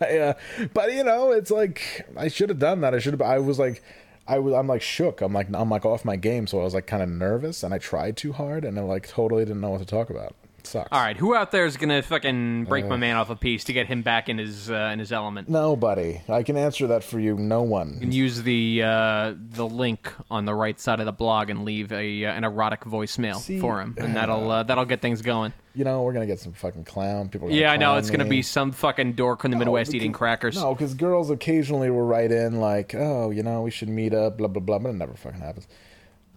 [0.01, 0.33] I, uh,
[0.73, 2.93] but you know, it's like I should have done that.
[2.93, 3.21] I should have.
[3.21, 3.81] I was like,
[4.27, 4.53] I was.
[4.53, 5.21] I'm like shook.
[5.21, 6.47] I'm like, I'm like off my game.
[6.47, 9.07] So I was like kind of nervous, and I tried too hard, and I like
[9.07, 10.35] totally didn't know what to talk about.
[10.65, 10.89] Sucks.
[10.91, 12.89] All right, who out there is gonna fucking break Uh.
[12.89, 15.47] my man off a piece to get him back in his uh, in his element?
[15.49, 16.21] Nobody.
[16.27, 17.35] I can answer that for you.
[17.35, 17.99] No one.
[18.01, 21.91] And use the uh, the link on the right side of the blog and leave
[21.91, 25.53] a uh, an erotic voicemail See, for him, and that'll uh, that'll get things going.
[25.73, 27.47] You know, we're gonna get some fucking clown people.
[27.47, 28.29] are gonna Yeah, I know clown it's gonna me.
[28.29, 30.55] be some fucking dork in the Midwest eating crackers.
[30.55, 34.37] No, because girls occasionally will write in like, "Oh, you know, we should meet up,"
[34.37, 35.67] blah blah blah, but it never fucking happens.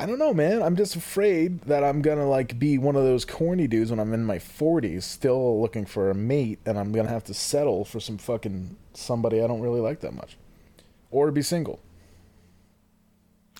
[0.00, 0.62] I don't know, man.
[0.62, 4.14] I'm just afraid that I'm gonna like be one of those corny dudes when I'm
[4.14, 7.98] in my 40s, still looking for a mate, and I'm gonna have to settle for
[7.98, 10.36] some fucking somebody I don't really like that much,
[11.10, 11.80] or be single.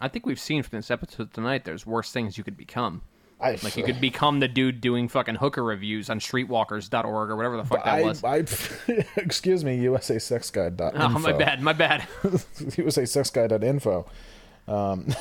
[0.01, 1.65] I think we've seen from this episode tonight.
[1.65, 3.03] There's worse things you could become.
[3.41, 7.57] I Like you could become the dude doing fucking hooker reviews on streetwalkers.org or whatever
[7.57, 8.25] the fuck that I, was.
[8.25, 8.37] I,
[9.17, 10.99] excuse me, USASexGuide.info.
[11.17, 12.01] oh, my bad, my bad.
[12.25, 14.07] USASexGuide.info.
[14.67, 15.15] Um,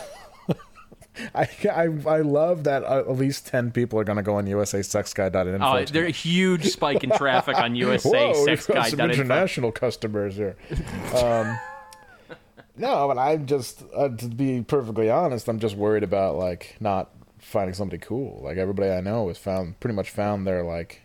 [1.36, 4.46] I, I I love that uh, at least ten people are going to go on
[4.46, 5.66] USASexGuide.info.
[5.66, 8.92] Oh, there's a huge spike in traffic on USA Sex Guide.
[8.92, 10.56] some international customers here.
[11.16, 11.58] Um,
[12.78, 17.10] no, but I'm just uh, to be perfectly honest, I'm just worried about like not
[17.40, 18.42] finding somebody cool.
[18.44, 21.02] Like everybody I know has found pretty much found their like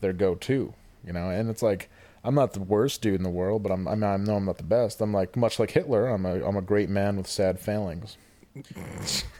[0.00, 0.74] their go-to,
[1.04, 1.30] you know.
[1.30, 1.88] And it's like
[2.24, 4.58] I'm not the worst dude in the world, but I'm, I'm I know I'm not
[4.58, 5.00] the best.
[5.00, 6.06] I'm like much like Hitler.
[6.06, 8.16] I'm a I'm a great man with sad failings.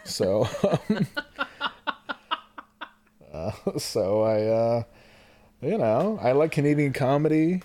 [0.05, 0.49] So,
[3.33, 4.83] uh, so I, uh,
[5.61, 7.63] you know, I like Canadian comedy.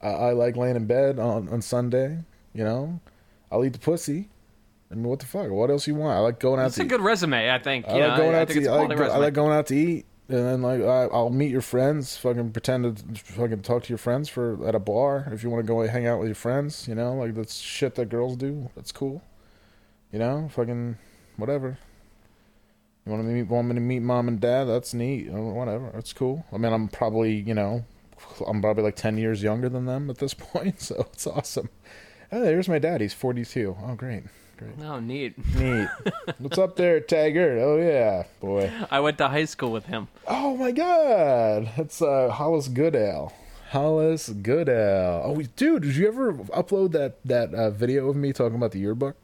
[0.00, 2.18] I, I like laying in bed on on Sunday.
[2.52, 3.00] You know,
[3.50, 4.28] I'll eat the pussy.
[4.90, 5.50] I mean, what the fuck?
[5.50, 6.16] What else you want?
[6.16, 7.88] I like going out It's to a good resume, I think.
[7.88, 8.68] I yeah, like going I, out to eat.
[8.68, 11.50] I like, go- I like going out to eat, and then like I, I'll meet
[11.50, 12.16] your friends.
[12.18, 15.64] Fucking pretend to fucking talk to your friends for at a bar if you want
[15.64, 16.86] to go hang out with your friends.
[16.86, 18.70] You know, like that's shit that girls do.
[18.76, 19.22] That's cool.
[20.14, 20.96] You know, fucking
[21.38, 21.76] whatever.
[23.04, 24.66] You want to meet want me to meet mom and dad?
[24.66, 25.28] That's neat.
[25.28, 26.46] Whatever, that's cool.
[26.52, 27.84] I mean, I'm probably you know,
[28.46, 31.68] I'm probably like ten years younger than them at this point, so it's awesome.
[32.30, 33.00] Oh, there's my dad.
[33.00, 33.76] He's 42.
[33.84, 34.22] Oh, great,
[34.56, 35.34] great, Oh, neat.
[35.56, 35.88] neat.
[36.38, 37.58] What's up there, Taggart?
[37.60, 38.70] Oh yeah, boy.
[38.92, 40.06] I went to high school with him.
[40.28, 43.32] Oh my god, it's uh, Hollis Goodale.
[43.70, 45.22] Hollis Goodale.
[45.24, 48.78] Oh, dude, did you ever upload that that uh, video of me talking about the
[48.78, 49.16] yearbook?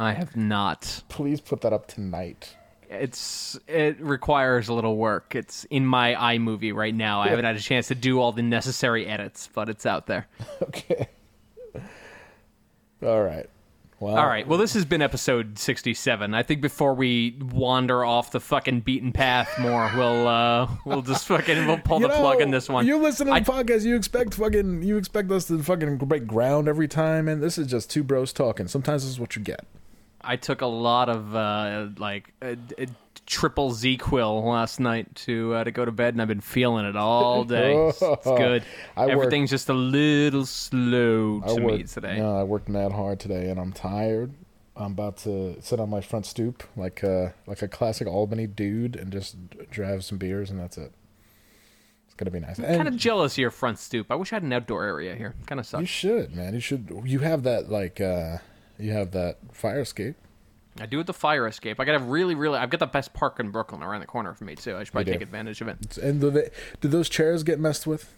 [0.00, 1.02] I have not.
[1.10, 2.56] Please put that up tonight.
[2.88, 5.34] It's it requires a little work.
[5.34, 7.20] It's in my iMovie right now.
[7.20, 10.26] I haven't had a chance to do all the necessary edits, but it's out there.
[10.62, 11.08] Okay.
[13.02, 13.48] All right.
[13.98, 14.46] Well, All right.
[14.46, 16.32] Well, this has been episode 67.
[16.34, 21.26] I think before we wander off the fucking beaten path more, we'll uh we'll just
[21.26, 22.86] fucking we'll pull the plug in this one.
[22.86, 26.26] You listen to the I- podcast, you expect fucking, you expect us to fucking break
[26.26, 28.68] ground every time, and this is just two bros talking.
[28.68, 29.66] Sometimes this is what you get.
[30.22, 32.86] I took a lot of uh, like a, a
[33.26, 36.84] triple Z quill last night to uh, to go to bed, and I've been feeling
[36.86, 37.74] it all day.
[37.74, 38.64] It's, it's good.
[38.96, 42.18] I Everything's just a little slow to me today.
[42.18, 44.32] No, I worked mad hard today, and I'm tired.
[44.76, 48.96] I'm about to sit on my front stoop like a like a classic Albany dude
[48.96, 49.36] and just
[49.70, 50.92] drive some beers, and that's it.
[52.06, 52.58] It's gonna be nice.
[52.58, 54.10] And Kind of jealous of your front stoop.
[54.10, 55.34] I wish I had an outdoor area here.
[55.46, 55.80] Kind of sucks.
[55.82, 56.54] you should, man.
[56.54, 56.90] You should.
[57.04, 58.38] You have that like uh
[58.80, 60.16] you have that fire escape.
[60.78, 61.80] I do with the fire escape.
[61.80, 62.58] I got a really, really.
[62.58, 64.76] I've got the best park in Brooklyn around the corner from me too.
[64.76, 65.98] I should probably take advantage of it.
[65.98, 66.50] And do they,
[66.80, 68.14] did those chairs get messed with?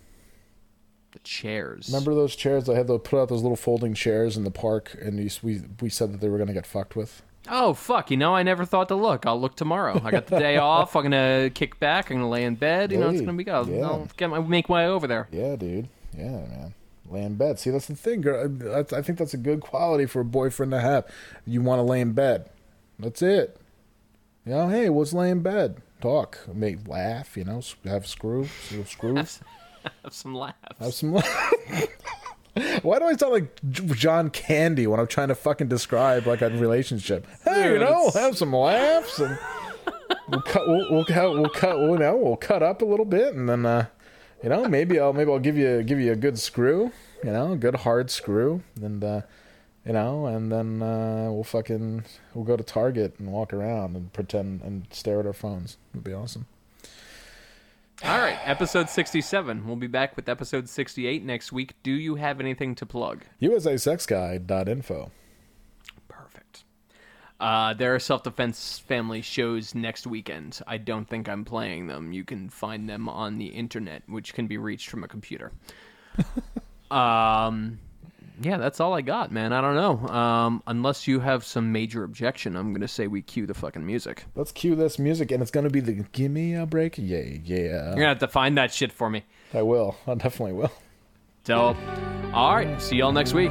[1.13, 1.89] The chairs.
[1.89, 2.69] Remember those chairs?
[2.69, 5.63] I had to put out those little folding chairs in the park, and you, we
[5.81, 7.23] we said that they were gonna get fucked with.
[7.49, 8.11] Oh fuck!
[8.11, 9.27] You know, I never thought to look.
[9.27, 10.01] I'll look tomorrow.
[10.05, 10.95] I got the day off.
[10.95, 12.11] I'm gonna kick back.
[12.11, 12.93] I'm gonna lay in bed.
[12.93, 13.55] You know, it's gonna be good.
[13.55, 13.85] I'll, yeah.
[13.85, 15.29] I'll get my make my way over there.
[15.33, 15.89] Yeah, dude.
[16.17, 16.75] Yeah, man.
[17.13, 17.59] Lay in bed.
[17.59, 18.51] See, that's the thing, girl.
[18.75, 21.07] I, I think that's a good quality for a boyfriend to have.
[21.47, 22.49] You want to lay in bed.
[22.99, 23.57] That's it.
[24.47, 25.83] You know, hey, let's lay in bed.
[26.01, 27.37] Talk, make laugh.
[27.37, 29.41] You know, have screw, little screw, Have
[30.11, 30.57] some laughs.
[30.81, 31.13] have some.
[31.13, 31.29] laughs.
[32.83, 33.61] Why do I sound like
[33.95, 37.27] John Candy when I'm trying to fucking describe like a relationship?
[37.45, 39.39] Hey, you Dude, know, it's- have some laughs and
[40.29, 40.69] we'll cut.
[40.69, 41.31] We'll, we'll cut.
[41.33, 41.79] We'll cut.
[41.79, 43.87] We'll, know, we'll cut up a little bit, and then, uh,
[44.43, 46.93] you know, maybe I'll maybe I'll give you give you a good screw.
[47.25, 49.21] You know, a good hard screw, and uh,
[49.87, 54.13] you know, and then uh, we'll fucking we'll go to Target and walk around and
[54.13, 55.77] pretend and stare at our phones.
[55.93, 56.47] It'd be awesome.
[58.05, 59.65] All right, episode 67.
[59.65, 61.75] We'll be back with episode 68 next week.
[61.85, 63.25] Do you have anything to plug?
[63.41, 65.13] USASexGuide.info.
[67.43, 70.61] Uh, there are self defense family shows next weekend.
[70.65, 72.13] I don't think I'm playing them.
[72.13, 75.51] You can find them on the internet, which can be reached from a computer.
[76.93, 77.81] um,
[78.41, 79.53] yeah, that's all I got, man.
[79.53, 80.15] I don't know.
[80.15, 84.25] Um, unless you have some major objection, I'm gonna say we cue the fucking music.
[84.37, 87.87] Let's cue this music, and it's gonna be the "Give Me a Break." Yeah, yeah.
[87.87, 89.25] You're gonna have to find that shit for me.
[89.53, 89.97] I will.
[90.07, 90.73] I definitely will.
[91.45, 91.77] So,
[92.33, 92.81] all right.
[92.81, 93.51] See y'all next week.